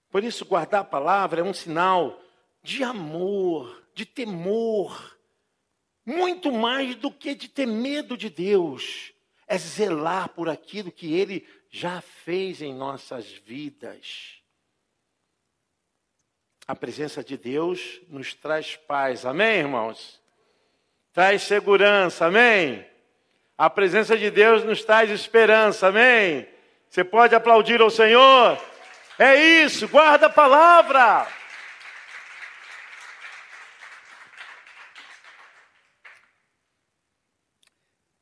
Por 0.09 0.23
isso, 0.23 0.45
guardar 0.45 0.81
a 0.81 0.85
palavra 0.85 1.41
é 1.41 1.43
um 1.43 1.53
sinal 1.53 2.21
de 2.61 2.83
amor, 2.83 3.83
de 3.93 4.05
temor, 4.05 5.17
muito 6.05 6.51
mais 6.51 6.95
do 6.95 7.11
que 7.11 7.33
de 7.33 7.47
ter 7.47 7.65
medo 7.65 8.17
de 8.17 8.29
Deus, 8.29 9.13
é 9.47 9.57
zelar 9.57 10.29
por 10.29 10.49
aquilo 10.49 10.91
que 10.91 11.13
Ele 11.13 11.47
já 11.69 12.01
fez 12.01 12.61
em 12.61 12.73
nossas 12.73 13.31
vidas. 13.31 14.42
A 16.67 16.75
presença 16.75 17.23
de 17.23 17.37
Deus 17.37 18.01
nos 18.07 18.33
traz 18.33 18.75
paz, 18.75 19.25
amém, 19.25 19.59
irmãos? 19.59 20.21
Traz 21.11 21.43
segurança, 21.43 22.25
amém? 22.25 22.85
A 23.57 23.69
presença 23.69 24.17
de 24.17 24.31
Deus 24.31 24.63
nos 24.63 24.83
traz 24.83 25.09
esperança, 25.09 25.87
amém? 25.87 26.47
Você 26.89 27.03
pode 27.03 27.35
aplaudir 27.35 27.81
ao 27.81 27.89
Senhor? 27.89 28.57
É 29.19 29.35
isso, 29.35 29.87
guarda 29.87 30.27
a 30.27 30.29
palavra. 30.29 31.27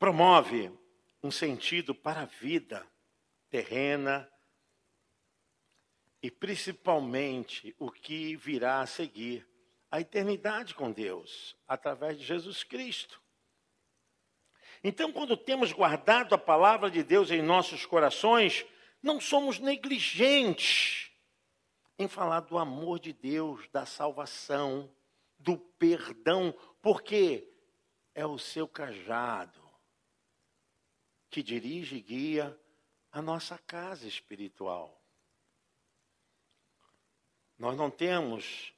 promove 0.01 0.75
um 1.21 1.29
sentido 1.29 1.93
para 1.93 2.21
a 2.21 2.25
vida 2.25 2.83
terrena 3.51 4.27
e 6.21 6.29
principalmente 6.29 7.75
o 7.79 7.91
que 7.91 8.35
virá 8.35 8.81
a 8.81 8.85
seguir, 8.85 9.47
a 9.89 9.99
eternidade 9.99 10.75
com 10.75 10.91
Deus, 10.91 11.55
através 11.67 12.17
de 12.17 12.23
Jesus 12.23 12.63
Cristo. 12.63 13.21
Então, 14.83 15.11
quando 15.11 15.35
temos 15.35 15.71
guardado 15.71 16.33
a 16.33 16.37
palavra 16.37 16.89
de 16.89 17.03
Deus 17.03 17.29
em 17.29 17.41
nossos 17.41 17.85
corações, 17.85 18.65
não 19.01 19.19
somos 19.19 19.59
negligentes 19.59 21.11
em 21.97 22.07
falar 22.07 22.41
do 22.41 22.57
amor 22.57 22.99
de 22.99 23.13
Deus, 23.13 23.67
da 23.69 23.85
salvação, 23.85 24.91
do 25.37 25.57
perdão, 25.57 26.55
porque 26.81 27.47
é 28.13 28.25
o 28.25 28.37
seu 28.37 28.67
cajado 28.67 29.61
que 31.29 31.41
dirige 31.41 31.95
e 31.95 32.01
guia 32.01 32.59
a 33.11 33.21
nossa 33.21 33.57
casa 33.57 34.07
espiritual. 34.07 35.00
Nós 37.61 37.77
não 37.77 37.91
temos 37.91 38.73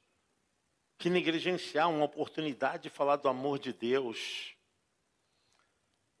que 0.98 1.08
negligenciar 1.08 1.88
uma 1.88 2.04
oportunidade 2.04 2.82
de 2.82 2.90
falar 2.90 3.16
do 3.16 3.30
amor 3.30 3.58
de 3.58 3.72
Deus. 3.72 4.54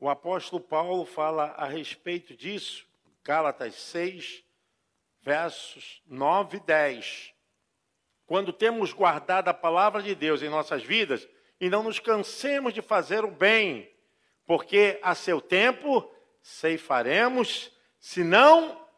O 0.00 0.08
apóstolo 0.08 0.62
Paulo 0.62 1.04
fala 1.04 1.48
a 1.58 1.66
respeito 1.66 2.34
disso, 2.34 2.86
Gálatas 3.22 3.74
6, 3.74 4.42
versos 5.20 6.00
9 6.06 6.56
e 6.56 6.60
10. 6.60 7.34
Quando 8.24 8.50
temos 8.50 8.94
guardado 8.94 9.48
a 9.48 9.54
palavra 9.54 10.02
de 10.02 10.14
Deus 10.14 10.40
em 10.40 10.48
nossas 10.48 10.82
vidas, 10.82 11.28
e 11.60 11.68
não 11.68 11.82
nos 11.82 11.98
cansemos 11.98 12.72
de 12.72 12.80
fazer 12.80 13.26
o 13.26 13.30
bem, 13.30 13.94
porque 14.46 14.98
a 15.02 15.14
seu 15.14 15.38
tempo 15.38 16.10
ceifaremos, 16.40 17.70
se 18.00 18.24
não, 18.24 18.88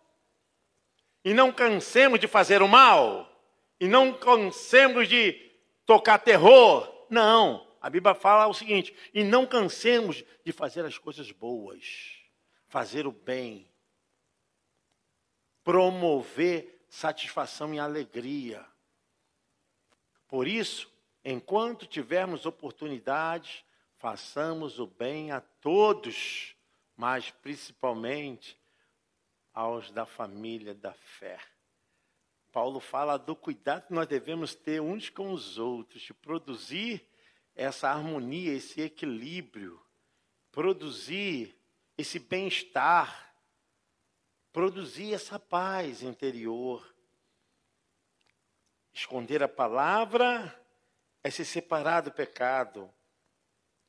e 1.25 1.35
não 1.35 1.51
cansemos 1.51 2.21
de 2.21 2.29
fazer 2.29 2.63
o 2.63 2.69
mal, 2.69 3.33
e 3.79 3.87
não 3.87 4.13
cansemos 4.13 5.09
de 5.09 5.33
tocar 5.85 6.19
terror. 6.19 7.07
Não, 7.11 7.67
a 7.81 7.91
Bíblia 7.91 8.15
fala 8.15 8.47
o 8.47 8.55
seguinte: 8.55 8.95
e 9.13 9.23
não 9.23 9.47
cansemos 9.47 10.25
de 10.45 10.53
fazer 10.53 10.85
as 10.85 10.99
coisas 10.99 11.31
boas, 11.31 12.17
fazer 12.69 13.07
o 13.07 13.13
bem, 13.13 13.71
promover 15.63 16.85
satisfação 16.89 17.75
e 17.75 17.79
alegria. 17.79 18.65
Por 20.29 20.47
isso, 20.49 20.91
enquanto 21.25 21.87
tivermos 21.87 22.47
oportunidades, 22.47 23.65
façamos 23.97 24.79
o 24.79 24.87
bem 24.87 25.31
a 25.31 25.41
todos 25.41 26.57
mas 26.97 27.31
principalmente 27.31 28.59
aos 29.53 29.91
da 29.91 30.07
família 30.07 30.75
da 30.75 30.93
fé. 30.93 31.39
Paulo 32.57 32.81
fala 32.81 33.19
do 33.19 33.37
cuidado 33.37 33.89
que 33.89 33.93
nós 33.93 34.07
devemos 34.07 34.55
ter 34.55 34.81
uns 34.81 35.11
com 35.11 35.31
os 35.31 35.59
outros, 35.59 36.01
de 36.01 36.15
produzir 36.15 37.07
essa 37.55 37.91
harmonia, 37.91 38.51
esse 38.51 38.81
equilíbrio, 38.81 39.79
produzir 40.51 41.55
esse 41.99 42.19
bem-estar 42.19 43.31
produzir 44.55 45.13
essa 45.13 45.39
paz 45.39 46.03
interior. 46.03 46.97
Esconder 48.91 49.43
a 49.43 49.49
palavra 49.49 50.59
é 51.23 51.31
se 51.31 51.45
separar 51.45 52.01
do 52.01 52.11
pecado 52.11 52.91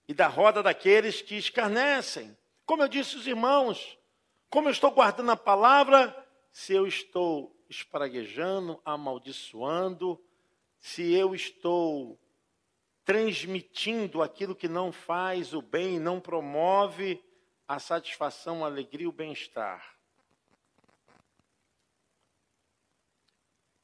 e 0.09 0.13
da 0.13 0.27
roda 0.27 0.61
daqueles 0.61 1.21
que 1.21 1.35
escarnecem. 1.35 2.37
Como 2.65 2.83
eu 2.83 2.89
disse 2.89 3.15
os 3.15 3.27
irmãos, 3.27 3.97
como 4.49 4.67
eu 4.67 4.73
estou 4.73 4.91
guardando 4.91 5.31
a 5.31 5.37
palavra, 5.37 6.13
se 6.51 6.73
eu 6.73 6.85
estou 6.85 7.56
espraguejando, 7.69 8.81
amaldiçoando, 8.83 10.21
se 10.79 11.13
eu 11.13 11.33
estou 11.33 12.19
transmitindo 13.03 14.21
aquilo 14.21 14.55
que 14.55 14.67
não 14.67 14.91
faz 14.91 15.53
o 15.53 15.61
bem, 15.61 15.99
não 15.99 16.19
promove 16.19 17.23
a 17.67 17.79
satisfação, 17.79 18.63
a 18.63 18.67
alegria 18.67 19.07
o 19.07 19.13
bem-estar. 19.13 19.97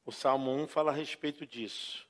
O 0.05 0.11
Salmo 0.11 0.51
1 0.51 0.67
fala 0.67 0.91
a 0.91 0.95
respeito 0.95 1.45
disso. 1.45 2.05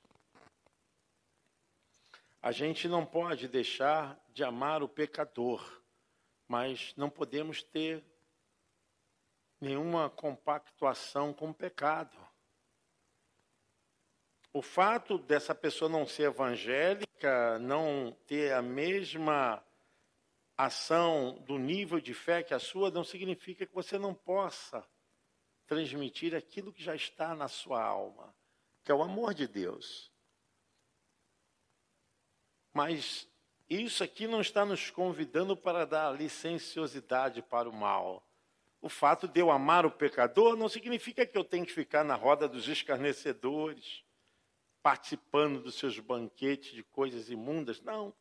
A 2.42 2.52
gente 2.52 2.88
não 2.88 3.06
pode 3.06 3.48
deixar 3.48 4.20
de 4.34 4.44
amar 4.44 4.82
o 4.84 4.90
pecador, 4.90 5.82
mas 6.48 6.94
não 6.98 7.10
podemos 7.10 7.64
ter 7.64 8.04
nenhuma 9.64 10.10
compactuação 10.10 11.34
com 11.34 11.50
o 11.50 11.54
pecado. 11.54 12.18
O 14.52 14.62
fato 14.62 15.18
dessa 15.18 15.56
pessoa 15.56 15.90
não 15.90 16.06
ser 16.06 16.24
evangélica, 16.24 17.58
não 17.60 18.16
ter 18.28 18.54
a 18.54 18.62
mesma 18.62 19.64
ação 20.58 21.42
do 21.48 21.58
nível 21.58 22.00
de 22.00 22.14
fé 22.14 22.44
que 22.44 22.54
a 22.54 22.60
sua, 22.60 22.92
não 22.92 23.06
significa 23.06 23.66
que 23.66 23.74
você 23.74 23.98
não 23.98 24.14
possa 24.14 24.86
transmitir 25.66 26.36
aquilo 26.36 26.74
que 26.74 26.84
já 26.84 26.94
está 26.94 27.34
na 27.34 27.48
sua 27.48 27.82
alma, 27.82 28.36
que 28.84 28.92
é 28.92 28.96
o 28.96 29.02
amor 29.02 29.34
de 29.34 29.48
Deus. 29.48 30.12
Mas 32.74 33.28
isso 33.70 34.04
aqui 34.04 34.28
não 34.28 34.42
está 34.42 34.66
nos 34.66 34.92
convidando 34.92 35.56
para 35.56 35.86
dar 35.86 36.12
licenciosidade 36.12 37.42
para 37.42 37.70
o 37.70 37.74
mal. 37.74 38.28
O 38.84 38.90
fato 38.90 39.30
de 39.30 39.40
eu 39.40 39.50
amar 39.50 39.86
o 39.86 39.92
pecador 39.92 40.58
não 40.58 40.68
significa 40.68 41.26
que 41.26 41.38
eu 41.38 41.46
tenho 41.46 41.66
que 41.66 41.72
ficar 41.72 42.04
na 42.04 42.16
roda 42.16 42.50
dos 42.50 42.68
escarnecedores 42.68 44.04
participando 44.82 45.62
dos 45.62 45.76
seus 45.76 45.98
banquetes 46.00 46.74
de 46.74 46.84
coisas 46.84 47.30
imundas. 47.30 47.82
Não. 47.82 48.14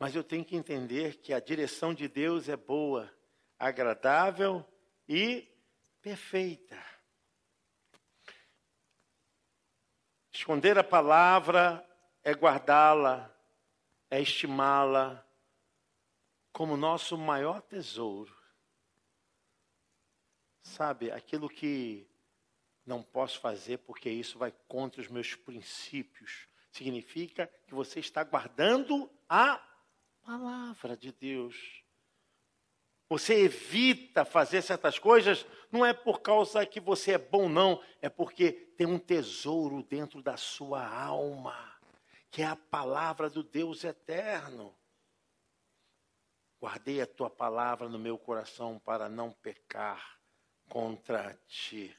Mas 0.00 0.16
eu 0.16 0.24
tenho 0.24 0.44
que 0.44 0.56
entender 0.56 1.18
que 1.18 1.32
a 1.32 1.38
direção 1.38 1.94
de 1.94 2.08
Deus 2.08 2.48
é 2.48 2.56
boa, 2.56 3.08
agradável 3.56 4.66
e 5.08 5.48
perfeita. 6.02 6.76
Esconder 10.32 10.76
a 10.76 10.82
palavra 10.82 11.88
é 12.24 12.32
guardá-la, 12.32 13.32
é 14.10 14.20
estimá-la 14.20 15.24
como 16.52 16.76
nosso 16.76 17.16
maior 17.16 17.62
tesouro. 17.62 18.37
Sabe, 20.68 21.10
aquilo 21.10 21.48
que 21.48 22.06
não 22.84 23.02
posso 23.02 23.40
fazer 23.40 23.78
porque 23.78 24.10
isso 24.10 24.38
vai 24.38 24.52
contra 24.68 25.00
os 25.00 25.08
meus 25.08 25.34
princípios. 25.34 26.46
Significa 26.70 27.50
que 27.66 27.74
você 27.74 28.00
está 28.00 28.22
guardando 28.22 29.10
a 29.28 29.60
palavra 30.22 30.96
de 30.96 31.10
Deus. 31.10 31.82
Você 33.08 33.34
evita 33.44 34.26
fazer 34.26 34.60
certas 34.60 34.98
coisas, 34.98 35.46
não 35.72 35.84
é 35.84 35.94
por 35.94 36.20
causa 36.20 36.64
que 36.66 36.78
você 36.78 37.12
é 37.12 37.18
bom, 37.18 37.48
não, 37.48 37.82
é 38.02 38.10
porque 38.10 38.52
tem 38.52 38.86
um 38.86 38.98
tesouro 38.98 39.82
dentro 39.82 40.22
da 40.22 40.36
sua 40.36 40.86
alma, 40.86 41.56
que 42.30 42.42
é 42.42 42.46
a 42.46 42.54
palavra 42.54 43.30
do 43.30 43.42
Deus 43.42 43.84
eterno. 43.84 44.76
Guardei 46.60 47.00
a 47.00 47.06
tua 47.06 47.30
palavra 47.30 47.88
no 47.88 47.98
meu 47.98 48.18
coração 48.18 48.78
para 48.78 49.08
não 49.08 49.32
pecar 49.32 50.17
contra 50.68 51.38
ti. 51.46 51.96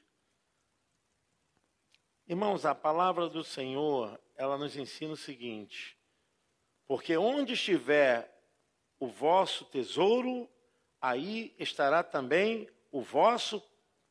Irmãos, 2.26 2.64
a 2.64 2.74
palavra 2.74 3.28
do 3.28 3.42
Senhor, 3.42 4.20
ela 4.36 4.56
nos 4.56 4.76
ensina 4.76 5.12
o 5.12 5.16
seguinte: 5.16 5.98
porque 6.86 7.16
onde 7.16 7.54
estiver 7.54 8.32
o 8.98 9.08
vosso 9.08 9.64
tesouro, 9.64 10.48
aí 11.00 11.54
estará 11.58 12.02
também 12.02 12.68
o 12.92 13.00
vosso 13.00 13.62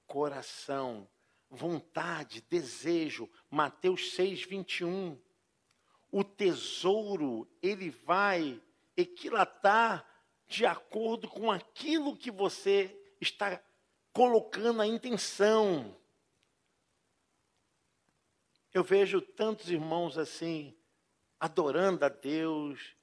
coração, 0.08 1.08
vontade, 1.50 2.42
desejo. 2.42 3.30
Mateus 3.50 4.14
6, 4.14 4.44
21. 4.44 5.18
O 6.12 6.24
tesouro, 6.24 7.48
ele 7.62 7.90
vai 7.90 8.62
equilatar 8.98 10.06
de 10.48 10.66
acordo 10.66 11.28
com 11.28 11.52
aquilo 11.52 12.18
que 12.18 12.32
você 12.32 12.96
está 13.22 13.62
colocando 14.20 14.82
a 14.82 14.86
intenção. 14.86 15.96
Eu 18.74 18.84
vejo 18.84 19.22
tantos 19.22 19.70
irmãos 19.70 20.18
assim, 20.18 20.78
adorando 21.40 22.04
a 22.04 22.10
Deus, 22.10 22.98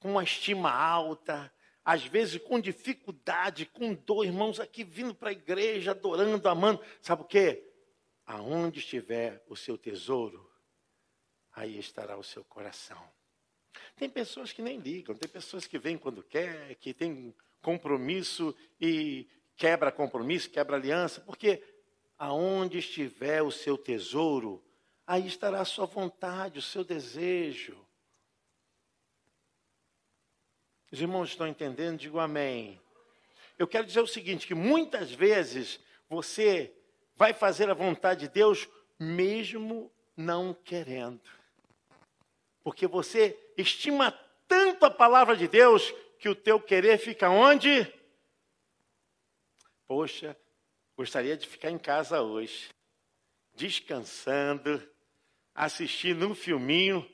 com 0.00 0.12
uma 0.12 0.24
estima 0.24 0.72
alta, 0.72 1.52
às 1.84 2.06
vezes 2.06 2.40
com 2.40 2.58
dificuldade, 2.58 3.66
com 3.66 3.92
dor, 3.92 4.24
irmãos 4.24 4.58
aqui 4.58 4.82
vindo 4.82 5.14
para 5.14 5.28
a 5.28 5.32
igreja, 5.32 5.90
adorando, 5.90 6.48
amando. 6.48 6.82
Sabe 7.02 7.20
o 7.20 7.26
quê? 7.26 7.70
Aonde 8.24 8.78
estiver 8.78 9.44
o 9.46 9.54
seu 9.54 9.76
tesouro, 9.76 10.50
aí 11.52 11.78
estará 11.78 12.16
o 12.16 12.24
seu 12.24 12.42
coração. 12.44 13.12
Tem 13.94 14.08
pessoas 14.08 14.52
que 14.52 14.62
nem 14.62 14.78
ligam, 14.78 15.14
tem 15.14 15.28
pessoas 15.28 15.66
que 15.66 15.78
vêm 15.78 15.98
quando 15.98 16.22
quer, 16.22 16.76
que 16.76 16.94
tem 16.94 17.34
compromisso 17.60 18.56
e 18.80 19.28
quebra 19.56 19.92
compromisso, 19.92 20.50
quebra 20.50 20.76
aliança, 20.76 21.20
porque 21.20 21.62
aonde 22.18 22.78
estiver 22.78 23.42
o 23.42 23.50
seu 23.50 23.76
tesouro, 23.76 24.62
aí 25.06 25.26
estará 25.26 25.60
a 25.60 25.64
sua 25.64 25.86
vontade, 25.86 26.58
o 26.58 26.62
seu 26.62 26.84
desejo. 26.84 27.76
Os 30.90 31.00
irmãos 31.00 31.30
estão 31.30 31.46
entendendo? 31.46 31.98
Digo 31.98 32.18
amém. 32.18 32.80
Eu 33.58 33.66
quero 33.66 33.86
dizer 33.86 34.00
o 34.00 34.06
seguinte: 34.06 34.46
que 34.46 34.54
muitas 34.54 35.10
vezes 35.12 35.80
você 36.08 36.72
vai 37.16 37.32
fazer 37.32 37.68
a 37.70 37.74
vontade 37.74 38.22
de 38.22 38.28
Deus 38.28 38.68
mesmo 38.98 39.90
não 40.16 40.54
querendo. 40.54 41.20
Porque 42.62 42.86
você 42.86 43.38
estima 43.56 44.12
tanto 44.48 44.86
a 44.86 44.90
palavra 44.90 45.36
de 45.36 45.48
Deus 45.48 45.92
que 46.18 46.28
o 46.28 46.34
teu 46.34 46.60
querer 46.60 46.98
fica 46.98 47.28
onde? 47.28 47.92
Poxa, 49.86 50.36
gostaria 50.96 51.36
de 51.36 51.46
ficar 51.46 51.70
em 51.70 51.78
casa 51.78 52.22
hoje, 52.22 52.70
descansando, 53.54 54.82
assistindo 55.54 56.26
um 56.26 56.34
filminho. 56.34 57.08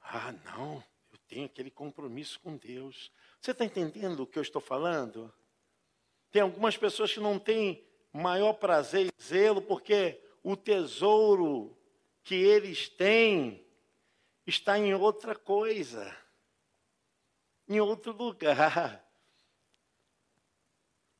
Ah, 0.00 0.32
não, 0.44 0.82
eu 1.12 1.18
tenho 1.28 1.46
aquele 1.46 1.70
compromisso 1.70 2.38
com 2.40 2.56
Deus. 2.56 3.10
Você 3.40 3.50
está 3.50 3.64
entendendo 3.64 4.20
o 4.20 4.26
que 4.26 4.38
eu 4.38 4.42
estou 4.42 4.60
falando? 4.60 5.32
Tem 6.30 6.40
algumas 6.40 6.76
pessoas 6.76 7.12
que 7.12 7.20
não 7.20 7.38
têm 7.38 7.84
maior 8.12 8.52
prazer 8.54 9.06
e 9.06 9.22
zelo 9.22 9.60
porque 9.60 10.22
o 10.42 10.56
tesouro 10.56 11.76
que 12.22 12.34
eles 12.34 12.88
têm 12.88 13.66
está 14.46 14.78
em 14.78 14.94
outra 14.94 15.34
coisa, 15.34 16.16
em 17.68 17.80
outro 17.80 18.12
lugar. 18.12 19.04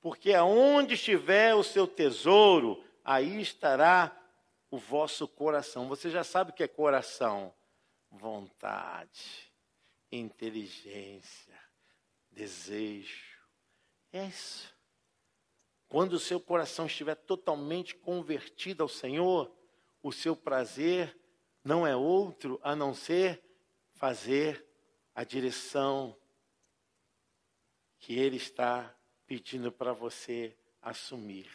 Porque 0.02 0.34
aonde 0.34 0.94
estiver 0.94 1.54
o 1.54 1.62
seu 1.62 1.86
tesouro, 1.86 2.84
aí 3.04 3.40
estará 3.40 4.14
o 4.68 4.76
vosso 4.76 5.28
coração. 5.28 5.88
Você 5.88 6.10
já 6.10 6.24
sabe 6.24 6.50
o 6.50 6.54
que 6.54 6.64
é 6.64 6.68
coração? 6.68 7.54
Vontade, 8.10 9.52
inteligência, 10.10 11.58
desejo. 12.32 13.38
É 14.12 14.26
isso. 14.26 14.74
Quando 15.88 16.14
o 16.14 16.20
seu 16.20 16.40
coração 16.40 16.86
estiver 16.86 17.14
totalmente 17.14 17.94
convertido 17.94 18.82
ao 18.82 18.88
Senhor, 18.88 19.54
o 20.02 20.10
seu 20.10 20.34
prazer 20.34 21.16
não 21.62 21.86
é 21.86 21.94
outro 21.94 22.58
a 22.62 22.74
não 22.74 22.92
ser 22.92 23.40
fazer 23.94 24.66
a 25.14 25.22
direção 25.22 26.16
que 28.00 28.18
Ele 28.18 28.36
está 28.36 28.92
pedindo 29.32 29.72
para 29.72 29.94
você 29.94 30.54
assumir. 30.82 31.50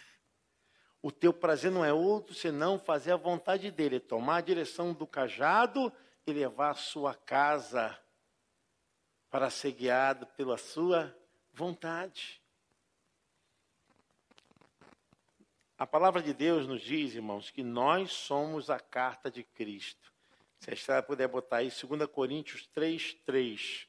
O 1.00 1.12
teu 1.12 1.32
prazer 1.32 1.70
não 1.70 1.86
é 1.86 1.94
outro 1.94 2.34
senão 2.34 2.80
fazer 2.80 3.12
a 3.12 3.18
vontade 3.18 3.70
dele, 3.70 4.00
tomar 4.00 4.38
a 4.38 4.42
direção 4.42 4.94
do 4.94 5.06
cajado 5.06 5.94
e 6.26 6.34
levar 6.34 6.72
a 6.72 6.74
sua 6.74 7.14
casa 7.14 7.96
para 9.30 9.52
ser 9.52 9.74
guiado 9.74 10.26
pela 10.26 10.58
sua 10.58 11.16
vontade. 11.54 12.42
A 15.78 15.86
palavra 15.86 16.24
de 16.24 16.34
Deus 16.34 16.66
nos 16.66 16.82
diz, 16.82 17.14
irmãos, 17.14 17.52
que 17.52 17.62
nós 17.62 18.12
somos 18.12 18.72
a 18.72 18.80
carta 18.80 19.30
de 19.30 19.44
Cristo. 19.44 20.12
Se 20.58 20.72
a 20.72 20.74
estrada 20.74 21.04
puder 21.06 21.28
botar 21.28 21.58
aí, 21.58 21.70
2 21.70 22.10
Coríntios 22.10 22.66
3, 22.74 23.14
3. 23.24 23.88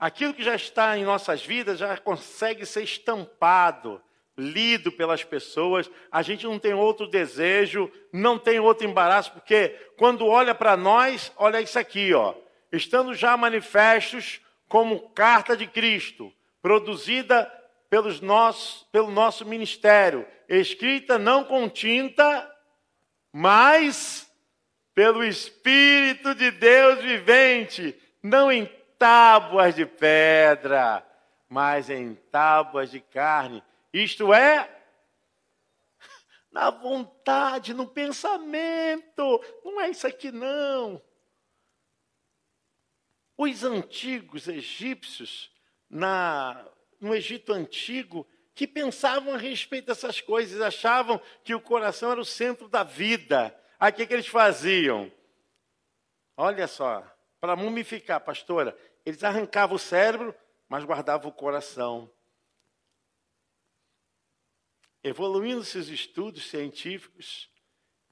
Aquilo 0.00 0.32
que 0.32 0.42
já 0.42 0.54
está 0.54 0.96
em 0.96 1.04
nossas 1.04 1.44
vidas 1.44 1.78
já 1.78 1.94
consegue 1.98 2.64
ser 2.64 2.82
estampado, 2.82 4.00
lido 4.34 4.90
pelas 4.90 5.22
pessoas. 5.22 5.90
A 6.10 6.22
gente 6.22 6.46
não 6.46 6.58
tem 6.58 6.72
outro 6.72 7.06
desejo, 7.06 7.92
não 8.10 8.38
tem 8.38 8.58
outro 8.58 8.86
embaraço, 8.86 9.30
porque 9.32 9.68
quando 9.98 10.26
olha 10.26 10.54
para 10.54 10.74
nós, 10.74 11.30
olha 11.36 11.60
isso 11.60 11.78
aqui, 11.78 12.14
ó. 12.14 12.34
Estando 12.72 13.12
já 13.12 13.36
manifestos 13.36 14.40
como 14.66 15.10
carta 15.10 15.54
de 15.54 15.66
Cristo, 15.66 16.32
produzida 16.62 17.52
pelos 17.90 18.22
nossos, 18.22 18.86
pelo 18.90 19.10
nosso 19.10 19.44
ministério, 19.44 20.26
escrita 20.48 21.18
não 21.18 21.44
com 21.44 21.68
tinta, 21.68 22.50
mas 23.30 24.32
pelo 24.94 25.22
Espírito 25.22 26.34
de 26.34 26.50
Deus 26.50 27.00
vivente, 27.02 27.94
não 28.22 28.50
em 28.50 28.79
tábuas 29.00 29.74
de 29.74 29.86
pedra, 29.86 31.02
mas 31.48 31.88
em 31.88 32.14
tábuas 32.14 32.90
de 32.90 33.00
carne. 33.00 33.64
Isto 33.90 34.34
é, 34.34 34.70
na 36.52 36.70
vontade, 36.70 37.72
no 37.72 37.86
pensamento. 37.86 39.42
Não 39.64 39.80
é 39.80 39.88
isso 39.88 40.06
aqui, 40.06 40.30
não. 40.30 41.02
Os 43.38 43.64
antigos 43.64 44.46
egípcios, 44.46 45.50
na, 45.88 46.62
no 47.00 47.14
Egito 47.14 47.54
Antigo, 47.54 48.28
que 48.54 48.66
pensavam 48.66 49.32
a 49.32 49.38
respeito 49.38 49.86
dessas 49.86 50.20
coisas, 50.20 50.60
achavam 50.60 51.18
que 51.42 51.54
o 51.54 51.60
coração 51.60 52.12
era 52.12 52.20
o 52.20 52.24
centro 52.24 52.68
da 52.68 52.82
vida. 52.82 53.58
Aí 53.78 53.90
o 53.90 53.94
que, 53.94 54.06
que 54.06 54.12
eles 54.12 54.26
faziam? 54.26 55.10
Olha 56.36 56.68
só, 56.68 57.02
para 57.40 57.56
mumificar, 57.56 58.20
pastora, 58.20 58.76
eles 59.04 59.24
arrancavam 59.24 59.76
o 59.76 59.78
cérebro, 59.78 60.34
mas 60.68 60.84
guardavam 60.84 61.30
o 61.30 61.34
coração. 61.34 62.10
Evoluindo-se 65.02 65.78
os 65.78 65.88
estudos 65.88 66.48
científicos 66.48 67.50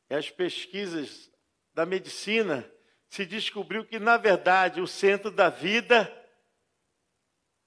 e 0.08 0.14
as 0.14 0.30
pesquisas 0.30 1.30
da 1.74 1.86
medicina, 1.86 2.68
se 3.08 3.24
descobriu 3.24 3.84
que, 3.84 3.98
na 3.98 4.16
verdade, 4.16 4.80
o 4.80 4.86
centro 4.86 5.30
da 5.30 5.48
vida 5.48 6.12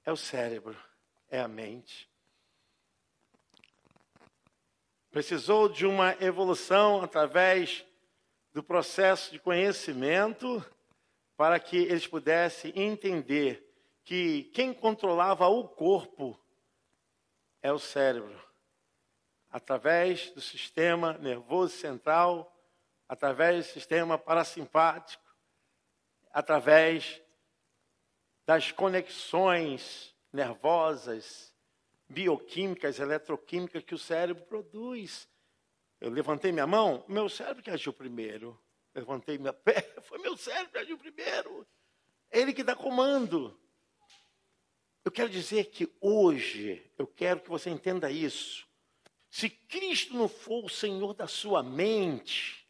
é 0.03 0.11
o 0.11 0.17
cérebro, 0.17 0.77
é 1.29 1.39
a 1.39 1.47
mente. 1.47 2.09
Precisou 5.09 5.69
de 5.69 5.85
uma 5.85 6.15
evolução 6.21 7.01
através 7.01 7.85
do 8.51 8.61
processo 8.61 9.31
de 9.31 9.39
conhecimento 9.39 10.63
para 11.41 11.59
que 11.59 11.75
eles 11.75 12.05
pudessem 12.05 12.71
entender 12.75 13.67
que 14.03 14.43
quem 14.53 14.71
controlava 14.71 15.47
o 15.47 15.67
corpo 15.67 16.39
é 17.63 17.73
o 17.73 17.79
cérebro, 17.79 18.39
através 19.49 20.29
do 20.33 20.39
sistema 20.39 21.17
nervoso 21.17 21.75
central, 21.75 22.55
através 23.09 23.65
do 23.65 23.73
sistema 23.73 24.19
parasimpático, 24.19 25.35
através 26.31 27.19
das 28.45 28.71
conexões 28.71 30.15
nervosas, 30.31 31.55
bioquímicas, 32.07 32.99
eletroquímicas 32.99 33.83
que 33.83 33.95
o 33.95 33.97
cérebro 33.97 34.45
produz. 34.45 35.27
Eu 35.99 36.11
levantei 36.11 36.51
minha 36.51 36.67
mão, 36.67 37.03
meu 37.07 37.27
cérebro 37.27 37.63
que 37.63 37.71
agiu 37.71 37.91
primeiro 37.91 38.61
levantei 38.93 39.37
minha 39.37 39.53
pé, 39.53 39.81
foi 40.03 40.19
meu 40.19 40.35
cérebro 40.37 40.71
que 40.71 40.77
agiu 40.77 40.97
primeiro. 40.97 41.67
É 42.29 42.39
ele 42.39 42.53
que 42.53 42.63
dá 42.63 42.75
comando. 42.75 43.59
Eu 45.03 45.11
quero 45.11 45.29
dizer 45.29 45.65
que 45.65 45.91
hoje, 45.99 46.89
eu 46.97 47.07
quero 47.07 47.41
que 47.41 47.49
você 47.49 47.69
entenda 47.69 48.11
isso. 48.11 48.67
Se 49.29 49.49
Cristo 49.49 50.13
não 50.13 50.27
for 50.27 50.65
o 50.65 50.69
Senhor 50.69 51.13
da 51.13 51.27
sua 51.27 51.63
mente, 51.63 52.67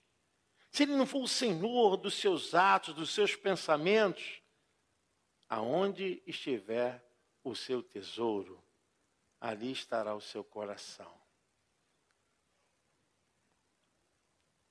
se 0.71 0.83
Ele 0.83 0.95
não 0.95 1.05
for 1.05 1.21
o 1.21 1.27
Senhor 1.27 1.97
dos 1.97 2.13
seus 2.13 2.55
atos, 2.55 2.93
dos 2.93 3.13
seus 3.13 3.35
pensamentos, 3.35 4.41
aonde 5.49 6.23
estiver 6.25 7.03
o 7.43 7.53
seu 7.53 7.83
tesouro, 7.83 8.63
ali 9.39 9.71
estará 9.71 10.15
o 10.15 10.21
seu 10.21 10.43
coração. 10.43 11.20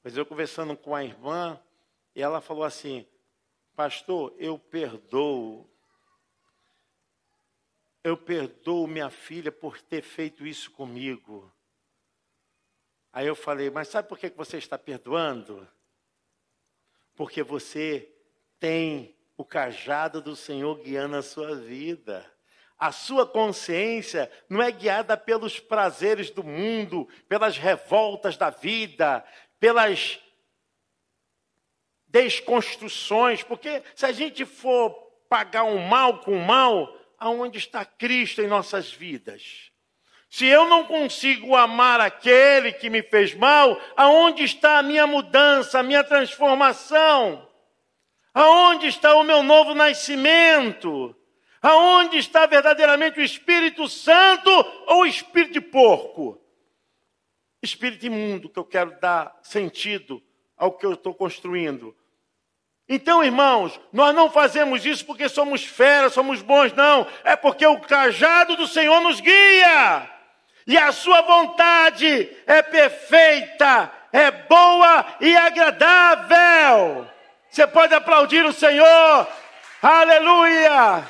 Mas 0.02 0.16
eu 0.16 0.24
conversando 0.24 0.76
com 0.76 0.94
a 0.94 1.04
irmã, 1.04 1.60
e 2.14 2.22
ela 2.22 2.40
falou 2.40 2.64
assim: 2.64 3.06
Pastor, 3.74 4.34
eu 4.38 4.58
perdoo. 4.58 5.68
Eu 8.02 8.16
perdoo 8.16 8.86
minha 8.86 9.10
filha 9.10 9.52
por 9.52 9.80
ter 9.80 10.02
feito 10.02 10.46
isso 10.46 10.70
comigo. 10.70 11.52
Aí 13.12 13.26
eu 13.26 13.34
falei: 13.34 13.70
Mas 13.70 13.88
sabe 13.88 14.08
por 14.08 14.18
que 14.18 14.30
você 14.30 14.58
está 14.58 14.78
perdoando? 14.78 15.68
Porque 17.14 17.42
você 17.42 18.10
tem 18.58 19.14
o 19.36 19.44
cajado 19.44 20.20
do 20.20 20.34
Senhor 20.34 20.76
guiando 20.82 21.16
a 21.16 21.22
sua 21.22 21.54
vida. 21.56 22.30
A 22.78 22.92
sua 22.92 23.26
consciência 23.26 24.30
não 24.48 24.62
é 24.62 24.70
guiada 24.70 25.14
pelos 25.14 25.60
prazeres 25.60 26.30
do 26.30 26.42
mundo, 26.42 27.06
pelas 27.28 27.58
revoltas 27.58 28.38
da 28.38 28.48
vida, 28.48 29.22
pelas 29.60 30.18
desconstruções, 32.08 33.42
porque 33.42 33.82
se 33.94 34.04
a 34.04 34.12
gente 34.12 34.44
for 34.44 34.90
pagar 35.28 35.62
um 35.62 35.86
mal 35.86 36.18
com 36.18 36.32
um 36.32 36.44
mal, 36.44 36.92
aonde 37.18 37.58
está 37.58 37.84
Cristo 37.84 38.42
em 38.42 38.48
nossas 38.48 38.90
vidas? 38.90 39.70
Se 40.28 40.46
eu 40.46 40.68
não 40.68 40.84
consigo 40.84 41.56
amar 41.56 42.00
aquele 42.00 42.72
que 42.72 42.88
me 42.88 43.02
fez 43.02 43.34
mal, 43.34 43.80
aonde 43.96 44.44
está 44.44 44.78
a 44.78 44.82
minha 44.82 45.06
mudança, 45.06 45.78
a 45.78 45.82
minha 45.82 46.04
transformação? 46.04 47.48
Aonde 48.32 48.86
está 48.86 49.14
o 49.16 49.24
meu 49.24 49.42
novo 49.42 49.74
nascimento? 49.74 51.14
Aonde 51.60 52.16
está 52.18 52.46
verdadeiramente 52.46 53.18
o 53.18 53.24
Espírito 53.24 53.88
Santo 53.88 54.50
ou 54.86 55.02
o 55.02 55.06
espírito 55.06 55.54
de 55.54 55.60
porco? 55.60 56.40
Espírito 57.62 58.06
imundo 58.06 58.48
que 58.48 58.58
eu 58.58 58.64
quero 58.64 58.98
dar 59.00 59.38
sentido 59.42 60.22
ao 60.56 60.72
que 60.72 60.84
eu 60.84 60.92
estou 60.92 61.14
construindo. 61.14 61.96
Então, 62.88 63.22
irmãos, 63.22 63.80
nós 63.92 64.14
não 64.14 64.30
fazemos 64.30 64.84
isso 64.84 65.06
porque 65.06 65.28
somos 65.28 65.64
feras, 65.64 66.12
somos 66.12 66.42
bons, 66.42 66.72
não. 66.72 67.06
É 67.22 67.36
porque 67.36 67.64
o 67.64 67.80
cajado 67.80 68.56
do 68.56 68.66
Senhor 68.66 69.00
nos 69.00 69.20
guia. 69.20 70.10
E 70.66 70.76
a 70.76 70.90
sua 70.90 71.22
vontade 71.22 72.28
é 72.46 72.62
perfeita, 72.62 73.92
é 74.12 74.30
boa 74.30 75.06
e 75.20 75.36
agradável. 75.36 77.08
Você 77.48 77.66
pode 77.66 77.94
aplaudir 77.94 78.44
o 78.44 78.52
Senhor. 78.52 79.28
Aleluia! 79.82 81.06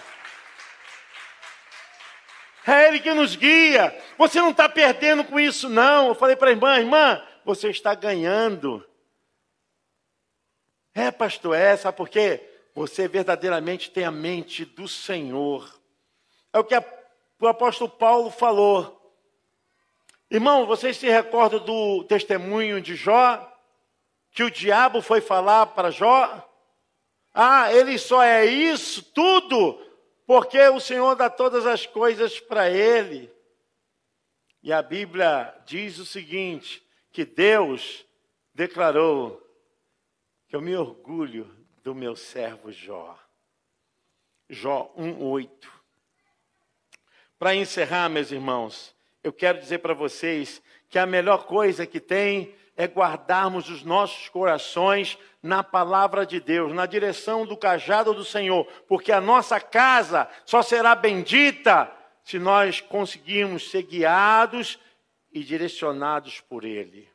É 2.67 2.89
Ele 2.89 3.01
que 3.01 3.13
nos 3.13 3.35
guia. 3.37 3.95
Você 4.21 4.39
não 4.39 4.51
está 4.51 4.69
perdendo 4.69 5.25
com 5.25 5.41
isso, 5.41 5.67
não. 5.67 6.09
Eu 6.09 6.15
falei 6.15 6.37
para 6.37 6.49
a 6.49 6.53
irmã, 6.53 6.79
irmã, 6.79 7.27
você 7.43 7.71
está 7.71 7.95
ganhando. 7.95 8.87
É, 10.95 11.11
pastor, 11.11 11.57
é, 11.57 11.75
sabe 11.75 11.97
por 11.97 12.07
quê? 12.07 12.47
Você 12.75 13.09
verdadeiramente 13.09 13.91
tem 13.91 14.05
a 14.05 14.11
mente 14.11 14.67
do 14.67 14.87
Senhor. 14.87 15.75
É 16.53 16.59
o 16.59 16.65
que 16.65 16.75
a, 16.75 16.85
o 17.41 17.47
apóstolo 17.49 17.89
Paulo 17.89 18.31
falou. 18.31 19.11
Irmão, 20.31 20.67
vocês 20.67 20.99
se 20.99 21.09
recordam 21.09 21.65
do 21.65 22.05
testemunho 22.05 22.79
de 22.79 22.97
Jó? 22.97 23.51
Que 24.33 24.43
o 24.43 24.51
diabo 24.51 25.01
foi 25.01 25.23
falar 25.23 25.69
para 25.69 25.91
Jó? 25.91 26.47
Ah, 27.33 27.73
ele 27.73 27.97
só 27.97 28.23
é 28.23 28.45
isso 28.45 29.03
tudo 29.03 29.81
porque 30.27 30.61
o 30.69 30.79
Senhor 30.79 31.17
dá 31.17 31.31
todas 31.31 31.65
as 31.65 31.87
coisas 31.87 32.39
para 32.39 32.69
ele. 32.69 33.40
E 34.63 34.73
a 34.73 34.83
Bíblia 34.83 35.55
diz 35.65 35.99
o 35.99 36.05
seguinte: 36.05 36.83
que 37.13 37.25
Deus 37.25 38.05
declarou 38.55 39.41
que 40.49 40.55
eu 40.55 40.61
me 40.61 40.77
orgulho 40.77 41.51
do 41.83 41.95
meu 41.95 42.15
servo 42.15 42.71
Jó. 42.71 43.19
Jó 44.49 44.93
1:8. 44.97 45.69
Para 47.39 47.55
encerrar, 47.55 48.09
meus 48.11 48.31
irmãos, 48.31 48.95
eu 49.25 49.33
quero 49.33 49.59
dizer 49.59 49.79
para 49.79 49.95
vocês 49.95 50.61
que 50.89 50.99
a 50.99 51.07
melhor 51.07 51.47
coisa 51.47 51.87
que 51.87 52.01
tem 52.01 52.55
é 52.77 52.87
guardarmos 52.87 53.69
os 53.69 53.83
nossos 53.83 54.29
corações 54.29 55.19
na 55.43 55.63
palavra 55.63 56.27
de 56.27 56.41
Deus, 56.41 56.73
na 56.73 56.85
direção 56.85 57.47
do 57.47 57.57
cajado 57.57 58.13
do 58.13 58.25
Senhor, 58.25 58.67
porque 58.89 59.13
a 59.13 59.21
nossa 59.21 59.61
casa 59.61 60.29
só 60.45 60.63
será 60.63 60.95
bendita 60.95 61.91
se 62.31 62.39
nós 62.39 62.81
conseguirmos 62.81 63.71
ser 63.71 63.83
guiados 63.83 64.79
e 65.33 65.43
direcionados 65.43 66.41
por 66.41 66.65
Ele. 66.65 67.09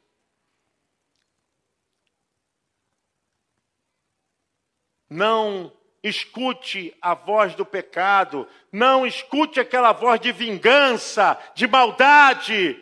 Não 5.09 5.71
escute 6.03 6.93
a 7.01 7.13
voz 7.13 7.55
do 7.55 7.65
pecado, 7.65 8.45
não 8.69 9.07
escute 9.07 9.59
aquela 9.59 9.93
voz 9.93 10.19
de 10.19 10.33
vingança, 10.33 11.39
de 11.55 11.65
maldade, 11.65 12.77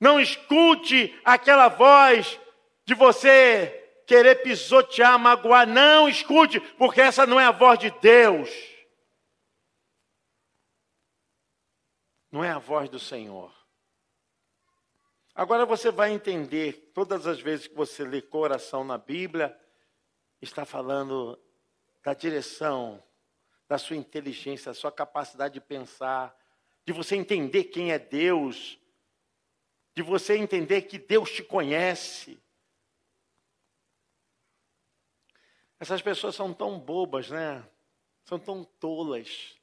não 0.00 0.20
escute 0.20 1.16
aquela 1.24 1.68
voz 1.68 2.40
de 2.84 2.94
você 2.94 4.02
querer 4.04 4.42
pisotear, 4.42 5.16
magoar, 5.16 5.66
não 5.66 6.08
escute, 6.08 6.58
porque 6.76 7.00
essa 7.00 7.24
não 7.24 7.38
é 7.38 7.44
a 7.44 7.52
voz 7.52 7.78
de 7.78 7.90
Deus. 8.00 8.50
Não 12.30 12.44
é 12.44 12.50
a 12.50 12.58
voz 12.58 12.88
do 12.88 12.98
Senhor. 12.98 13.54
Agora 15.34 15.64
você 15.64 15.90
vai 15.90 16.12
entender, 16.12 16.90
todas 16.92 17.26
as 17.26 17.40
vezes 17.40 17.68
que 17.68 17.74
você 17.74 18.04
lê 18.04 18.20
coração 18.20 18.84
na 18.84 18.98
Bíblia, 18.98 19.56
está 20.40 20.64
falando 20.64 21.38
da 22.02 22.12
direção, 22.12 23.02
da 23.68 23.78
sua 23.78 23.96
inteligência, 23.96 24.72
da 24.72 24.74
sua 24.74 24.90
capacidade 24.90 25.54
de 25.54 25.60
pensar, 25.60 26.36
de 26.84 26.92
você 26.92 27.16
entender 27.16 27.64
quem 27.64 27.92
é 27.92 27.98
Deus, 27.98 28.78
de 29.94 30.02
você 30.02 30.36
entender 30.36 30.82
que 30.82 30.98
Deus 30.98 31.30
te 31.30 31.42
conhece. 31.42 32.42
Essas 35.78 36.02
pessoas 36.02 36.34
são 36.34 36.52
tão 36.52 36.78
bobas, 36.78 37.30
né? 37.30 37.68
São 38.24 38.38
tão 38.38 38.64
tolas. 38.64 39.57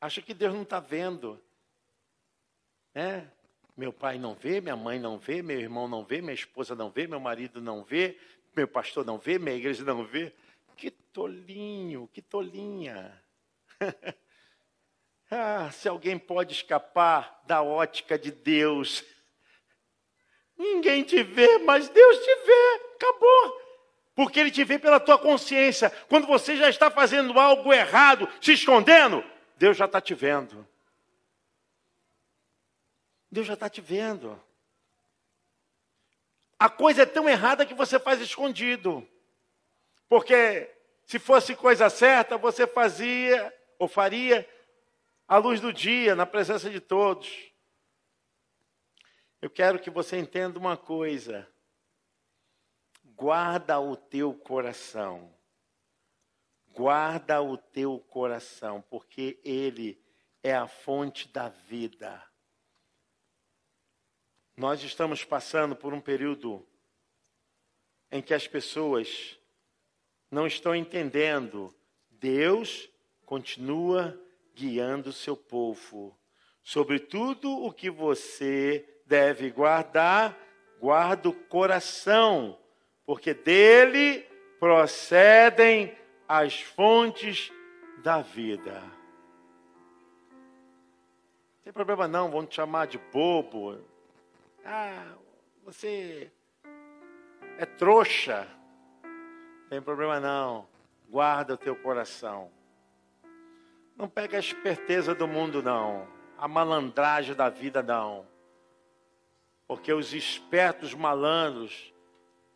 Acha 0.00 0.22
que 0.22 0.32
Deus 0.32 0.54
não 0.54 0.62
está 0.62 0.78
vendo. 0.78 1.42
né? 2.94 3.30
Meu 3.76 3.92
pai 3.92 4.18
não 4.18 4.34
vê, 4.34 4.60
minha 4.60 4.76
mãe 4.76 4.98
não 4.98 5.18
vê, 5.18 5.40
meu 5.40 5.58
irmão 5.58 5.86
não 5.86 6.04
vê, 6.04 6.20
minha 6.20 6.34
esposa 6.34 6.74
não 6.74 6.90
vê, 6.90 7.06
meu 7.06 7.20
marido 7.20 7.60
não 7.60 7.84
vê, 7.84 8.18
meu 8.56 8.66
pastor 8.66 9.04
não 9.04 9.18
vê, 9.18 9.38
minha 9.38 9.54
igreja 9.56 9.84
não 9.84 10.04
vê. 10.04 10.32
Que 10.76 10.90
tolinho, 10.90 12.08
que 12.12 12.20
tolinha. 12.20 13.22
ah, 15.30 15.70
se 15.70 15.88
alguém 15.88 16.18
pode 16.18 16.54
escapar 16.54 17.42
da 17.46 17.62
ótica 17.62 18.18
de 18.18 18.30
Deus. 18.30 19.04
Ninguém 20.56 21.04
te 21.04 21.22
vê, 21.22 21.58
mas 21.58 21.88
Deus 21.88 22.18
te 22.18 22.34
vê. 22.46 22.80
Acabou. 22.96 23.60
Porque 24.16 24.40
Ele 24.40 24.50
te 24.50 24.64
vê 24.64 24.76
pela 24.76 24.98
tua 24.98 25.18
consciência. 25.18 25.90
Quando 26.08 26.26
você 26.26 26.56
já 26.56 26.68
está 26.68 26.90
fazendo 26.90 27.38
algo 27.38 27.72
errado, 27.72 28.28
se 28.40 28.52
escondendo, 28.52 29.24
Deus 29.58 29.76
já 29.76 29.86
está 29.86 30.00
te 30.00 30.14
vendo. 30.14 30.66
Deus 33.28 33.44
já 33.44 33.54
está 33.54 33.68
te 33.68 33.80
vendo. 33.80 34.40
A 36.56 36.70
coisa 36.70 37.02
é 37.02 37.06
tão 37.06 37.28
errada 37.28 37.66
que 37.66 37.74
você 37.74 37.98
faz 37.98 38.20
escondido. 38.20 39.06
Porque 40.08 40.72
se 41.04 41.18
fosse 41.18 41.56
coisa 41.56 41.90
certa, 41.90 42.38
você 42.38 42.68
fazia 42.68 43.52
ou 43.80 43.88
faria 43.88 44.48
à 45.26 45.38
luz 45.38 45.60
do 45.60 45.72
dia, 45.72 46.14
na 46.14 46.24
presença 46.24 46.70
de 46.70 46.78
todos. 46.80 47.52
Eu 49.42 49.50
quero 49.50 49.80
que 49.80 49.90
você 49.90 50.16
entenda 50.18 50.56
uma 50.56 50.76
coisa. 50.76 51.48
Guarda 53.04 53.80
o 53.80 53.96
teu 53.96 54.32
coração. 54.32 55.36
Guarda 56.78 57.42
o 57.42 57.58
teu 57.58 57.98
coração, 58.08 58.80
porque 58.88 59.40
ele 59.44 60.00
é 60.44 60.54
a 60.54 60.68
fonte 60.68 61.26
da 61.26 61.48
vida. 61.48 62.22
Nós 64.56 64.84
estamos 64.84 65.24
passando 65.24 65.74
por 65.74 65.92
um 65.92 66.00
período 66.00 66.64
em 68.12 68.22
que 68.22 68.32
as 68.32 68.46
pessoas 68.46 69.36
não 70.30 70.46
estão 70.46 70.72
entendendo. 70.72 71.74
Deus 72.08 72.88
continua 73.26 74.16
guiando 74.54 75.10
o 75.10 75.12
seu 75.12 75.36
povo. 75.36 76.16
Sobre 76.62 77.00
tudo 77.00 77.50
o 77.50 77.72
que 77.72 77.90
você 77.90 78.88
deve 79.04 79.50
guardar, 79.50 80.38
guarda 80.78 81.28
o 81.28 81.34
coração, 81.34 82.56
porque 83.04 83.34
dele 83.34 84.20
procedem 84.60 85.98
as 86.28 86.60
fontes 86.60 87.50
da 88.02 88.20
vida. 88.20 88.80
Não 90.30 91.64
tem 91.64 91.72
problema 91.72 92.06
não, 92.06 92.30
vão 92.30 92.44
te 92.44 92.56
chamar 92.56 92.86
de 92.86 92.98
bobo. 93.12 93.82
Ah, 94.64 95.14
você 95.64 96.30
é 97.58 97.64
trouxa. 97.64 98.46
Tem 99.70 99.80
problema 99.80 100.20
não. 100.20 100.68
Guarda 101.08 101.54
o 101.54 101.58
teu 101.58 101.74
coração. 101.74 102.50
Não 103.96 104.08
pega 104.08 104.36
a 104.36 104.40
esperteza 104.40 105.14
do 105.14 105.26
mundo, 105.26 105.62
não. 105.62 106.06
A 106.36 106.46
malandragem 106.46 107.34
da 107.34 107.48
vida, 107.48 107.82
não. 107.82 108.26
Porque 109.66 109.92
os 109.92 110.14
espertos 110.14 110.94
malandros 110.94 111.92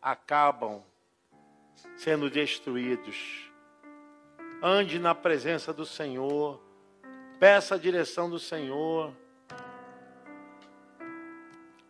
acabam 0.01 0.83
sendo 1.95 2.29
destruídos. 2.29 3.52
Ande 4.65 4.97
na 4.97 5.13
presença 5.13 5.73
do 5.73 5.85
Senhor. 5.85 6.57
Peça 7.37 7.75
a 7.75 7.77
direção 7.77 8.29
do 8.29 8.39
Senhor. 8.39 9.13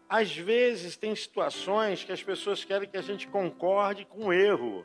Às 0.09 0.36
vezes 0.36 0.97
tem 0.97 1.15
situações 1.15 2.03
que 2.03 2.12
as 2.12 2.23
pessoas 2.23 2.65
querem 2.65 2.89
que 2.89 2.97
a 2.97 3.01
gente 3.03 3.27
concorde 3.27 4.05
com 4.05 4.25
o 4.25 4.33
erro. 4.33 4.83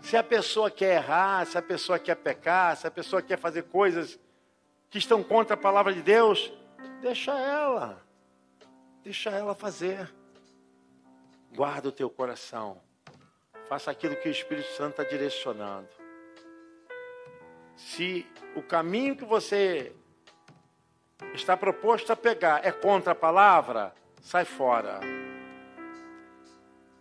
Se 0.00 0.16
a 0.16 0.22
pessoa 0.22 0.70
quer 0.70 0.94
errar, 0.94 1.44
se 1.46 1.58
a 1.58 1.62
pessoa 1.62 1.98
quer 1.98 2.14
pecar, 2.14 2.74
se 2.74 2.86
a 2.86 2.90
pessoa 2.90 3.20
quer 3.20 3.38
fazer 3.38 3.64
coisas 3.64 4.18
que 4.88 4.96
estão 4.96 5.22
contra 5.22 5.52
a 5.52 5.58
palavra 5.58 5.92
de 5.92 6.00
Deus, 6.00 6.50
deixa 7.02 7.38
ela. 7.38 8.02
Deixa 9.04 9.28
ela 9.28 9.54
fazer. 9.54 10.10
Guarda 11.54 11.90
o 11.90 11.92
teu 11.92 12.08
coração. 12.08 12.80
Faça 13.72 13.90
aquilo 13.90 14.14
que 14.16 14.28
o 14.28 14.30
Espírito 14.30 14.68
Santo 14.72 15.00
está 15.00 15.02
direcionando. 15.02 15.88
Se 17.74 18.26
o 18.54 18.60
caminho 18.60 19.16
que 19.16 19.24
você 19.24 19.94
está 21.32 21.56
proposto 21.56 22.12
a 22.12 22.16
pegar 22.16 22.60
é 22.62 22.70
contra 22.70 23.12
a 23.12 23.14
palavra, 23.14 23.94
sai 24.20 24.44
fora. 24.44 25.00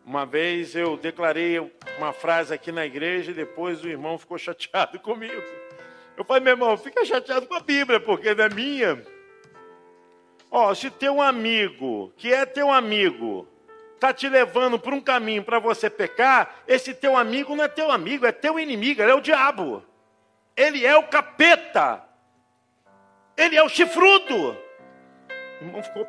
Uma 0.05 0.25
vez 0.25 0.73
eu 0.73 0.95
declarei 0.95 1.59
uma 1.97 2.13
frase 2.13 2.53
aqui 2.53 2.71
na 2.71 2.85
igreja 2.85 3.31
e 3.31 3.33
depois 3.33 3.83
o 3.83 3.89
irmão 3.89 4.17
ficou 4.17 4.37
chateado 4.37 4.97
comigo. 5.03 5.43
Eu 6.15 6.23
falei, 6.23 6.41
meu 6.41 6.53
irmão, 6.53 6.77
fica 6.77 7.03
chateado 7.03 7.47
com 7.47 7.55
a 7.55 7.59
Bíblia, 7.59 7.99
porque 7.99 8.33
não 8.33 8.45
é 8.45 8.49
minha. 8.49 9.05
Ó, 10.49 10.69
oh, 10.69 10.73
se 10.73 10.89
teu 10.89 11.21
amigo, 11.21 12.13
que 12.15 12.31
é 12.31 12.45
teu 12.45 12.71
amigo, 12.71 13.45
está 14.01 14.11
te 14.11 14.27
levando 14.27 14.79
por 14.79 14.95
um 14.95 14.99
caminho 14.99 15.43
para 15.43 15.59
você 15.59 15.87
pecar, 15.87 16.63
esse 16.67 16.91
teu 16.91 17.15
amigo 17.15 17.55
não 17.55 17.63
é 17.63 17.67
teu 17.67 17.91
amigo, 17.91 18.25
é 18.25 18.31
teu 18.31 18.59
inimigo, 18.59 18.99
ele 18.99 19.11
é 19.11 19.13
o 19.13 19.21
diabo. 19.21 19.85
Ele 20.57 20.83
é 20.83 20.97
o 20.97 21.03
capeta. 21.03 22.03
Ele 23.37 23.55
é 23.55 23.61
o 23.61 23.69
chifrudo. 23.69 24.57
O 25.61 25.63
irmão 25.63 25.83
ficou 25.83 26.07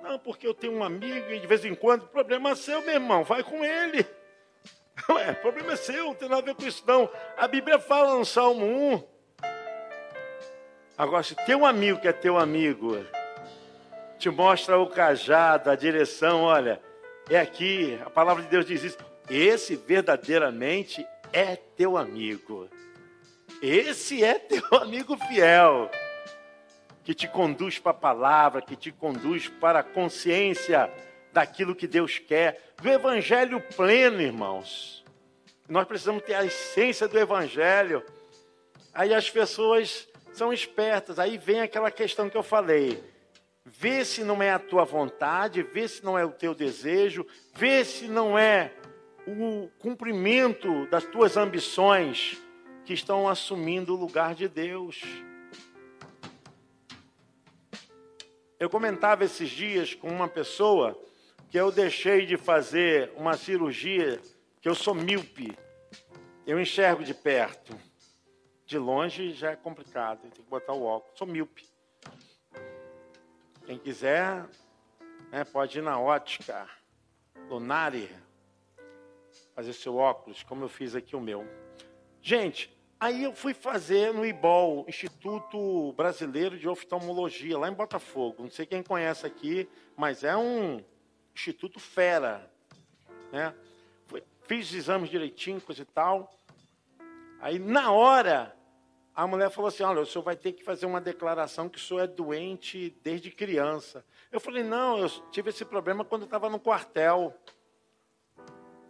não, 0.00 0.16
porque 0.20 0.46
eu 0.46 0.54
tenho 0.54 0.74
um 0.74 0.84
amigo 0.84 1.32
e 1.32 1.40
de 1.40 1.46
vez 1.48 1.64
em 1.64 1.74
quando, 1.74 2.06
problema 2.06 2.50
é 2.50 2.54
seu, 2.54 2.80
meu 2.82 2.94
irmão, 2.94 3.24
vai 3.24 3.42
com 3.42 3.64
ele. 3.64 4.06
Ué, 5.10 5.32
problema 5.32 5.72
é 5.72 5.76
seu, 5.76 6.04
não 6.04 6.14
tem 6.14 6.28
nada 6.28 6.40
a 6.40 6.44
ver 6.44 6.54
com 6.54 6.62
isso 6.62 6.84
não. 6.86 7.10
A 7.36 7.48
Bíblia 7.48 7.80
fala 7.80 8.14
no 8.14 8.24
Salmo 8.24 8.64
1. 8.64 9.04
Agora, 10.96 11.24
se 11.24 11.34
teu 11.34 11.66
amigo 11.66 12.00
que 12.00 12.06
é 12.06 12.12
teu 12.12 12.38
amigo, 12.38 13.04
te 14.18 14.30
mostra 14.30 14.78
o 14.78 14.88
cajado, 14.88 15.68
a 15.68 15.74
direção, 15.74 16.42
olha, 16.42 16.80
é 17.28 17.38
aqui, 17.38 17.98
a 18.04 18.10
palavra 18.10 18.42
de 18.42 18.48
Deus 18.48 18.66
diz 18.66 18.82
isso. 18.82 18.98
Esse 19.28 19.74
verdadeiramente 19.74 21.06
é 21.32 21.56
teu 21.56 21.96
amigo. 21.96 22.68
Esse 23.60 24.22
é 24.22 24.38
teu 24.38 24.62
amigo 24.78 25.16
fiel 25.16 25.90
que 27.02 27.14
te 27.14 27.28
conduz 27.28 27.78
para 27.78 27.92
a 27.92 27.94
palavra, 27.94 28.62
que 28.62 28.74
te 28.74 28.90
conduz 28.90 29.48
para 29.48 29.78
a 29.80 29.82
consciência 29.82 30.90
daquilo 31.32 31.74
que 31.74 31.86
Deus 31.86 32.18
quer, 32.18 32.72
do 32.82 32.88
evangelho 32.88 33.60
pleno, 33.76 34.20
irmãos. 34.20 35.04
Nós 35.68 35.86
precisamos 35.86 36.22
ter 36.24 36.34
a 36.34 36.44
essência 36.44 37.06
do 37.06 37.18
evangelho. 37.18 38.04
Aí 38.94 39.12
as 39.12 39.30
pessoas 39.30 40.08
são 40.32 40.52
espertas, 40.52 41.18
aí 41.18 41.38
vem 41.38 41.60
aquela 41.60 41.90
questão 41.90 42.28
que 42.28 42.36
eu 42.36 42.42
falei. 42.42 43.02
Vê 43.68 44.04
se 44.04 44.22
não 44.22 44.40
é 44.40 44.52
a 44.52 44.60
tua 44.60 44.84
vontade, 44.84 45.60
vê 45.60 45.88
se 45.88 46.04
não 46.04 46.16
é 46.16 46.24
o 46.24 46.30
teu 46.30 46.54
desejo, 46.54 47.26
vê 47.52 47.84
se 47.84 48.06
não 48.06 48.38
é 48.38 48.72
o 49.26 49.68
cumprimento 49.80 50.86
das 50.86 51.04
tuas 51.04 51.36
ambições 51.36 52.40
que 52.84 52.94
estão 52.94 53.28
assumindo 53.28 53.92
o 53.92 53.98
lugar 53.98 54.36
de 54.36 54.46
Deus. 54.46 55.02
Eu 58.56 58.70
comentava 58.70 59.24
esses 59.24 59.50
dias 59.50 59.94
com 59.94 60.10
uma 60.10 60.28
pessoa 60.28 60.96
que 61.50 61.58
eu 61.58 61.72
deixei 61.72 62.24
de 62.24 62.36
fazer 62.36 63.10
uma 63.16 63.36
cirurgia, 63.36 64.20
que 64.60 64.68
eu 64.68 64.76
sou 64.76 64.94
míope. 64.94 65.58
Eu 66.46 66.60
enxergo 66.60 67.02
de 67.02 67.12
perto. 67.12 67.76
De 68.64 68.78
longe 68.78 69.32
já 69.32 69.50
é 69.50 69.56
complicado, 69.56 70.20
tem 70.20 70.30
que 70.30 70.42
botar 70.42 70.72
o 70.72 70.84
óculos. 70.84 71.18
Sou 71.18 71.26
míope. 71.26 71.75
Quem 73.66 73.78
quiser, 73.78 74.46
né, 75.32 75.44
pode 75.44 75.78
ir 75.78 75.82
na 75.82 75.98
ótica, 75.98 76.68
Lunari, 77.50 78.08
fazer 79.56 79.72
seu 79.72 79.96
óculos, 79.96 80.44
como 80.44 80.64
eu 80.64 80.68
fiz 80.68 80.94
aqui 80.94 81.16
o 81.16 81.20
meu. 81.20 81.44
Gente, 82.22 82.74
Aí 82.98 83.24
eu 83.24 83.34
fui 83.34 83.52
fazer 83.52 84.14
no 84.14 84.24
IBOL, 84.24 84.86
Instituto 84.88 85.92
Brasileiro 85.92 86.58
de 86.58 86.66
Oftalmologia, 86.66 87.58
lá 87.58 87.68
em 87.68 87.74
Botafogo. 87.74 88.42
Não 88.42 88.50
sei 88.50 88.64
quem 88.64 88.82
conhece 88.82 89.26
aqui, 89.26 89.68
mas 89.94 90.24
é 90.24 90.34
um 90.34 90.82
instituto 91.34 91.78
fera. 91.78 92.50
Né? 93.30 93.54
Fiz 94.46 94.72
exames 94.72 95.10
direitinho, 95.10 95.60
coisa 95.60 95.82
e 95.82 95.84
tal. 95.84 96.32
Aí, 97.38 97.58
na 97.58 97.92
hora, 97.92 98.55
a 99.16 99.26
mulher 99.26 99.50
falou 99.50 99.68
assim: 99.68 99.82
Olha, 99.82 100.02
o 100.02 100.06
senhor 100.06 100.22
vai 100.22 100.36
ter 100.36 100.52
que 100.52 100.62
fazer 100.62 100.84
uma 100.84 101.00
declaração 101.00 101.70
que 101.70 101.78
o 101.78 101.80
senhor 101.80 102.00
é 102.00 102.06
doente 102.06 102.94
desde 103.02 103.30
criança. 103.30 104.04
Eu 104.30 104.38
falei: 104.38 104.62
Não, 104.62 104.98
eu 104.98 105.08
tive 105.30 105.48
esse 105.48 105.64
problema 105.64 106.04
quando 106.04 106.26
estava 106.26 106.50
no 106.50 106.60
quartel. 106.60 107.34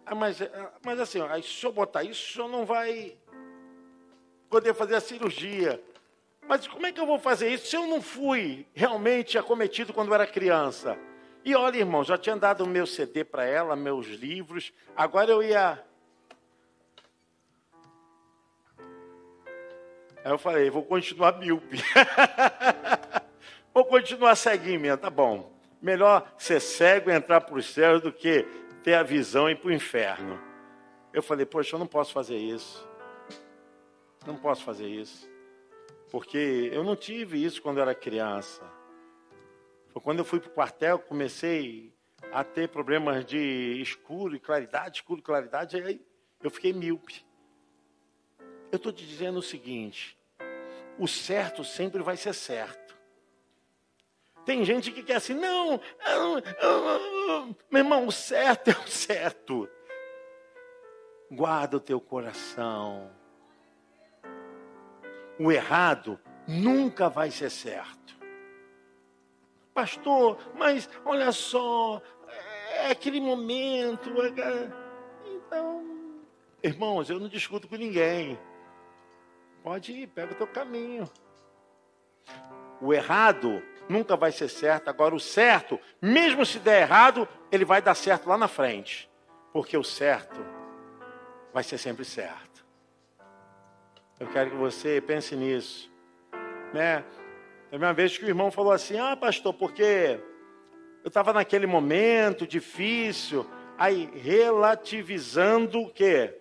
Ah, 0.04 0.16
mas, 0.16 0.38
mas 0.84 0.98
assim, 0.98 1.20
se 1.20 1.38
o 1.38 1.42
senhor 1.42 1.72
botar 1.72 2.02
isso, 2.02 2.28
o 2.28 2.32
senhor 2.32 2.48
não 2.48 2.66
vai 2.66 3.16
poder 4.50 4.74
fazer 4.74 4.96
a 4.96 5.00
cirurgia. 5.00 5.80
Mas 6.48 6.66
como 6.66 6.86
é 6.86 6.92
que 6.92 7.00
eu 7.00 7.06
vou 7.06 7.18
fazer 7.18 7.48
isso 7.48 7.68
se 7.68 7.76
eu 7.76 7.86
não 7.86 8.02
fui 8.02 8.66
realmente 8.74 9.38
acometido 9.38 9.92
quando 9.92 10.12
era 10.14 10.26
criança? 10.26 10.98
E 11.44 11.54
olha, 11.54 11.78
irmão, 11.78 12.02
já 12.02 12.18
tinha 12.18 12.36
dado 12.36 12.64
o 12.64 12.68
meu 12.68 12.86
CD 12.86 13.22
para 13.22 13.44
ela, 13.44 13.76
meus 13.76 14.06
livros. 14.08 14.72
Agora 14.96 15.30
eu 15.30 15.40
ia. 15.40 15.85
Aí 20.26 20.32
eu 20.32 20.38
falei, 20.38 20.68
vou 20.68 20.82
continuar 20.82 21.38
míope. 21.38 21.76
vou 23.72 23.84
continuar 23.84 24.34
ceguinho, 24.34 24.98
tá 24.98 25.08
bom. 25.08 25.52
Melhor 25.80 26.28
ser 26.36 26.60
cego 26.60 27.08
e 27.08 27.14
entrar 27.14 27.42
para 27.42 27.54
o 27.54 27.62
céu 27.62 28.00
do 28.00 28.12
que 28.12 28.42
ter 28.82 28.94
a 28.94 29.04
visão 29.04 29.48
e 29.48 29.52
ir 29.52 29.54
para 29.54 29.68
o 29.68 29.72
inferno. 29.72 30.36
Eu 31.12 31.22
falei, 31.22 31.46
poxa, 31.46 31.76
eu 31.76 31.78
não 31.78 31.86
posso 31.86 32.12
fazer 32.12 32.36
isso. 32.36 32.84
Não 34.26 34.34
posso 34.34 34.64
fazer 34.64 34.88
isso. 34.88 35.30
Porque 36.10 36.70
eu 36.72 36.82
não 36.82 36.96
tive 36.96 37.44
isso 37.44 37.62
quando 37.62 37.76
eu 37.76 37.82
era 37.82 37.94
criança. 37.94 38.64
Foi 39.90 40.02
quando 40.02 40.18
eu 40.18 40.24
fui 40.24 40.40
para 40.40 40.50
o 40.50 40.54
quartel, 40.54 40.98
comecei 40.98 41.94
a 42.32 42.42
ter 42.42 42.68
problemas 42.68 43.24
de 43.24 43.80
escuro 43.80 44.34
e 44.34 44.40
claridade, 44.40 44.96
escuro 44.96 45.20
e 45.20 45.22
claridade, 45.22 45.76
aí 45.76 46.04
eu 46.42 46.50
fiquei 46.50 46.72
míope. 46.72 47.24
Eu 48.72 48.76
estou 48.76 48.92
te 48.92 49.06
dizendo 49.06 49.38
o 49.38 49.42
seguinte: 49.42 50.15
o 50.98 51.06
certo 51.06 51.64
sempre 51.64 52.02
vai 52.02 52.16
ser 52.16 52.34
certo. 52.34 52.96
Tem 54.44 54.64
gente 54.64 54.92
que 54.92 55.02
quer 55.02 55.16
assim, 55.16 55.34
não, 55.34 55.80
meu 57.70 57.82
irmão, 57.82 58.06
o 58.06 58.12
certo 58.12 58.68
é 58.70 58.78
o 58.78 58.86
certo. 58.86 59.68
Guarda 61.30 61.78
o 61.78 61.80
teu 61.80 62.00
coração 62.00 63.10
o 65.38 65.52
errado 65.52 66.18
nunca 66.46 67.08
vai 67.08 67.30
ser 67.30 67.50
certo. 67.50 68.16
Pastor, 69.74 70.38
mas 70.54 70.88
olha 71.04 71.30
só, 71.32 72.00
é 72.70 72.90
aquele 72.90 73.20
momento. 73.20 74.10
É... 74.22 74.70
Então, 75.26 75.84
irmãos, 76.62 77.10
eu 77.10 77.20
não 77.20 77.28
discuto 77.28 77.68
com 77.68 77.76
ninguém. 77.76 78.38
Pode 79.66 79.90
ir, 79.90 80.06
pega 80.06 80.30
o 80.30 80.36
teu 80.36 80.46
caminho. 80.46 81.10
O 82.80 82.94
errado 82.94 83.60
nunca 83.88 84.16
vai 84.16 84.30
ser 84.30 84.46
certo. 84.46 84.86
Agora, 84.86 85.12
o 85.12 85.18
certo, 85.18 85.80
mesmo 86.00 86.46
se 86.46 86.60
der 86.60 86.82
errado, 86.82 87.28
ele 87.50 87.64
vai 87.64 87.82
dar 87.82 87.96
certo 87.96 88.28
lá 88.28 88.38
na 88.38 88.46
frente. 88.46 89.10
Porque 89.52 89.76
o 89.76 89.82
certo 89.82 90.38
vai 91.52 91.64
ser 91.64 91.78
sempre 91.78 92.04
certo. 92.04 92.64
Eu 94.20 94.28
quero 94.28 94.50
que 94.50 94.56
você 94.56 95.00
pense 95.00 95.34
nisso. 95.34 95.90
Né? 96.72 97.04
Teve 97.68 97.84
uma 97.84 97.92
vez 97.92 98.16
que 98.16 98.24
o 98.24 98.28
irmão 98.28 98.52
falou 98.52 98.70
assim: 98.70 99.00
Ah, 99.00 99.16
pastor, 99.16 99.52
porque 99.52 100.20
eu 101.02 101.08
estava 101.08 101.32
naquele 101.32 101.66
momento 101.66 102.46
difícil, 102.46 103.44
aí 103.76 104.08
relativizando 104.14 105.80
o 105.80 105.90
quê? 105.92 106.40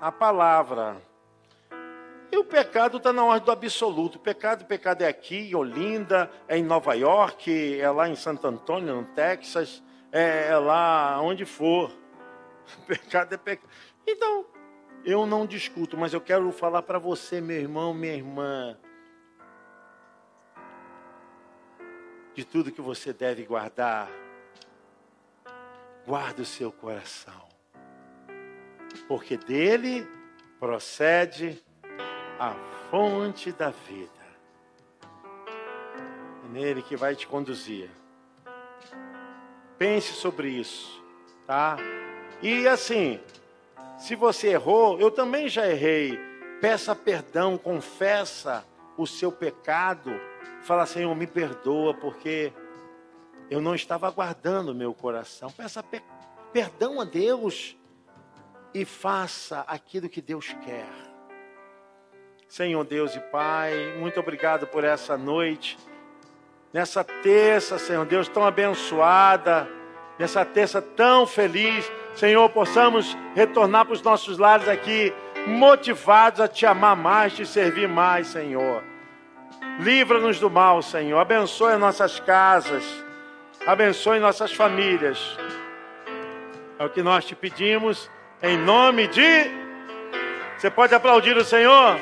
A 0.00 0.10
palavra. 0.10 1.11
E 2.32 2.38
o 2.38 2.44
pecado 2.44 2.96
está 2.96 3.12
na 3.12 3.22
ordem 3.22 3.44
do 3.44 3.52
absoluto. 3.52 4.16
O 4.16 4.18
pecado, 4.18 4.62
o 4.62 4.64
pecado 4.64 5.02
é 5.02 5.06
aqui, 5.06 5.50
em 5.50 5.54
Olinda, 5.54 6.30
é 6.48 6.56
em 6.56 6.64
Nova 6.64 6.94
York, 6.94 7.78
é 7.78 7.90
lá 7.90 8.08
em 8.08 8.16
Santo 8.16 8.46
Antônio, 8.46 8.96
no 8.96 9.04
Texas, 9.08 9.82
é, 10.10 10.48
é 10.48 10.56
lá 10.56 11.20
onde 11.20 11.44
for. 11.44 11.92
O 12.78 12.82
pecado 12.88 13.34
é 13.34 13.36
pecado. 13.36 13.68
Então, 14.06 14.46
eu 15.04 15.26
não 15.26 15.44
discuto, 15.44 15.94
mas 15.98 16.14
eu 16.14 16.22
quero 16.22 16.50
falar 16.52 16.80
para 16.80 16.98
você, 16.98 17.38
meu 17.38 17.58
irmão, 17.58 17.92
minha 17.92 18.14
irmã, 18.14 18.78
de 22.34 22.46
tudo 22.46 22.72
que 22.72 22.80
você 22.80 23.12
deve 23.12 23.44
guardar. 23.44 24.08
Guarda 26.06 26.40
o 26.40 26.46
seu 26.46 26.72
coração, 26.72 27.46
porque 29.06 29.36
dele 29.36 30.08
procede 30.58 31.62
a 32.42 32.56
fonte 32.90 33.52
da 33.52 33.70
vida. 33.70 34.10
É 36.44 36.48
nele 36.50 36.82
que 36.82 36.96
vai 36.96 37.14
te 37.14 37.24
conduzir. 37.24 37.88
Pense 39.78 40.12
sobre 40.12 40.48
isso, 40.48 41.00
tá? 41.46 41.76
E 42.42 42.66
assim, 42.66 43.20
se 43.96 44.16
você 44.16 44.48
errou, 44.48 44.98
eu 44.98 45.08
também 45.08 45.48
já 45.48 45.68
errei. 45.68 46.18
Peça 46.60 46.96
perdão, 46.96 47.56
confessa 47.56 48.64
o 48.98 49.06
seu 49.06 49.30
pecado. 49.30 50.10
Fala, 50.62 50.84
Senhor, 50.84 51.14
me 51.14 51.28
perdoa, 51.28 51.94
porque 51.94 52.52
eu 53.48 53.60
não 53.60 53.76
estava 53.76 54.10
guardando 54.10 54.74
meu 54.74 54.92
coração. 54.92 55.48
Peça 55.48 55.80
pe 55.80 56.02
perdão 56.52 57.00
a 57.00 57.04
Deus 57.04 57.76
e 58.74 58.84
faça 58.84 59.60
aquilo 59.60 60.08
que 60.08 60.20
Deus 60.20 60.48
quer. 60.64 61.11
Senhor 62.52 62.84
Deus 62.84 63.16
e 63.16 63.18
Pai, 63.18 63.94
muito 63.98 64.20
obrigado 64.20 64.66
por 64.66 64.84
essa 64.84 65.16
noite. 65.16 65.78
Nessa 66.70 67.02
terça, 67.02 67.78
Senhor 67.78 68.04
Deus, 68.04 68.28
tão 68.28 68.44
abençoada, 68.44 69.66
nessa 70.18 70.44
terça 70.44 70.82
tão 70.82 71.26
feliz 71.26 71.90
Senhor, 72.14 72.46
possamos 72.50 73.16
retornar 73.34 73.86
para 73.86 73.94
os 73.94 74.02
nossos 74.02 74.36
lares 74.36 74.68
aqui, 74.68 75.14
motivados 75.46 76.42
a 76.42 76.46
te 76.46 76.66
amar 76.66 76.94
mais, 76.94 77.32
te 77.32 77.46
servir 77.46 77.88
mais, 77.88 78.26
Senhor. 78.26 78.84
Livra-nos 79.80 80.38
do 80.38 80.50
mal, 80.50 80.82
Senhor. 80.82 81.18
Abençoe 81.18 81.78
nossas 81.78 82.20
casas. 82.20 82.84
Abençoe 83.66 84.20
nossas 84.20 84.52
famílias. 84.52 85.38
É 86.78 86.84
o 86.84 86.90
que 86.90 87.02
nós 87.02 87.24
te 87.24 87.34
pedimos, 87.34 88.10
em 88.42 88.58
nome 88.58 89.06
de. 89.08 89.50
Você 90.58 90.70
pode 90.70 90.94
aplaudir 90.94 91.34
o 91.34 91.44
Senhor? 91.46 91.96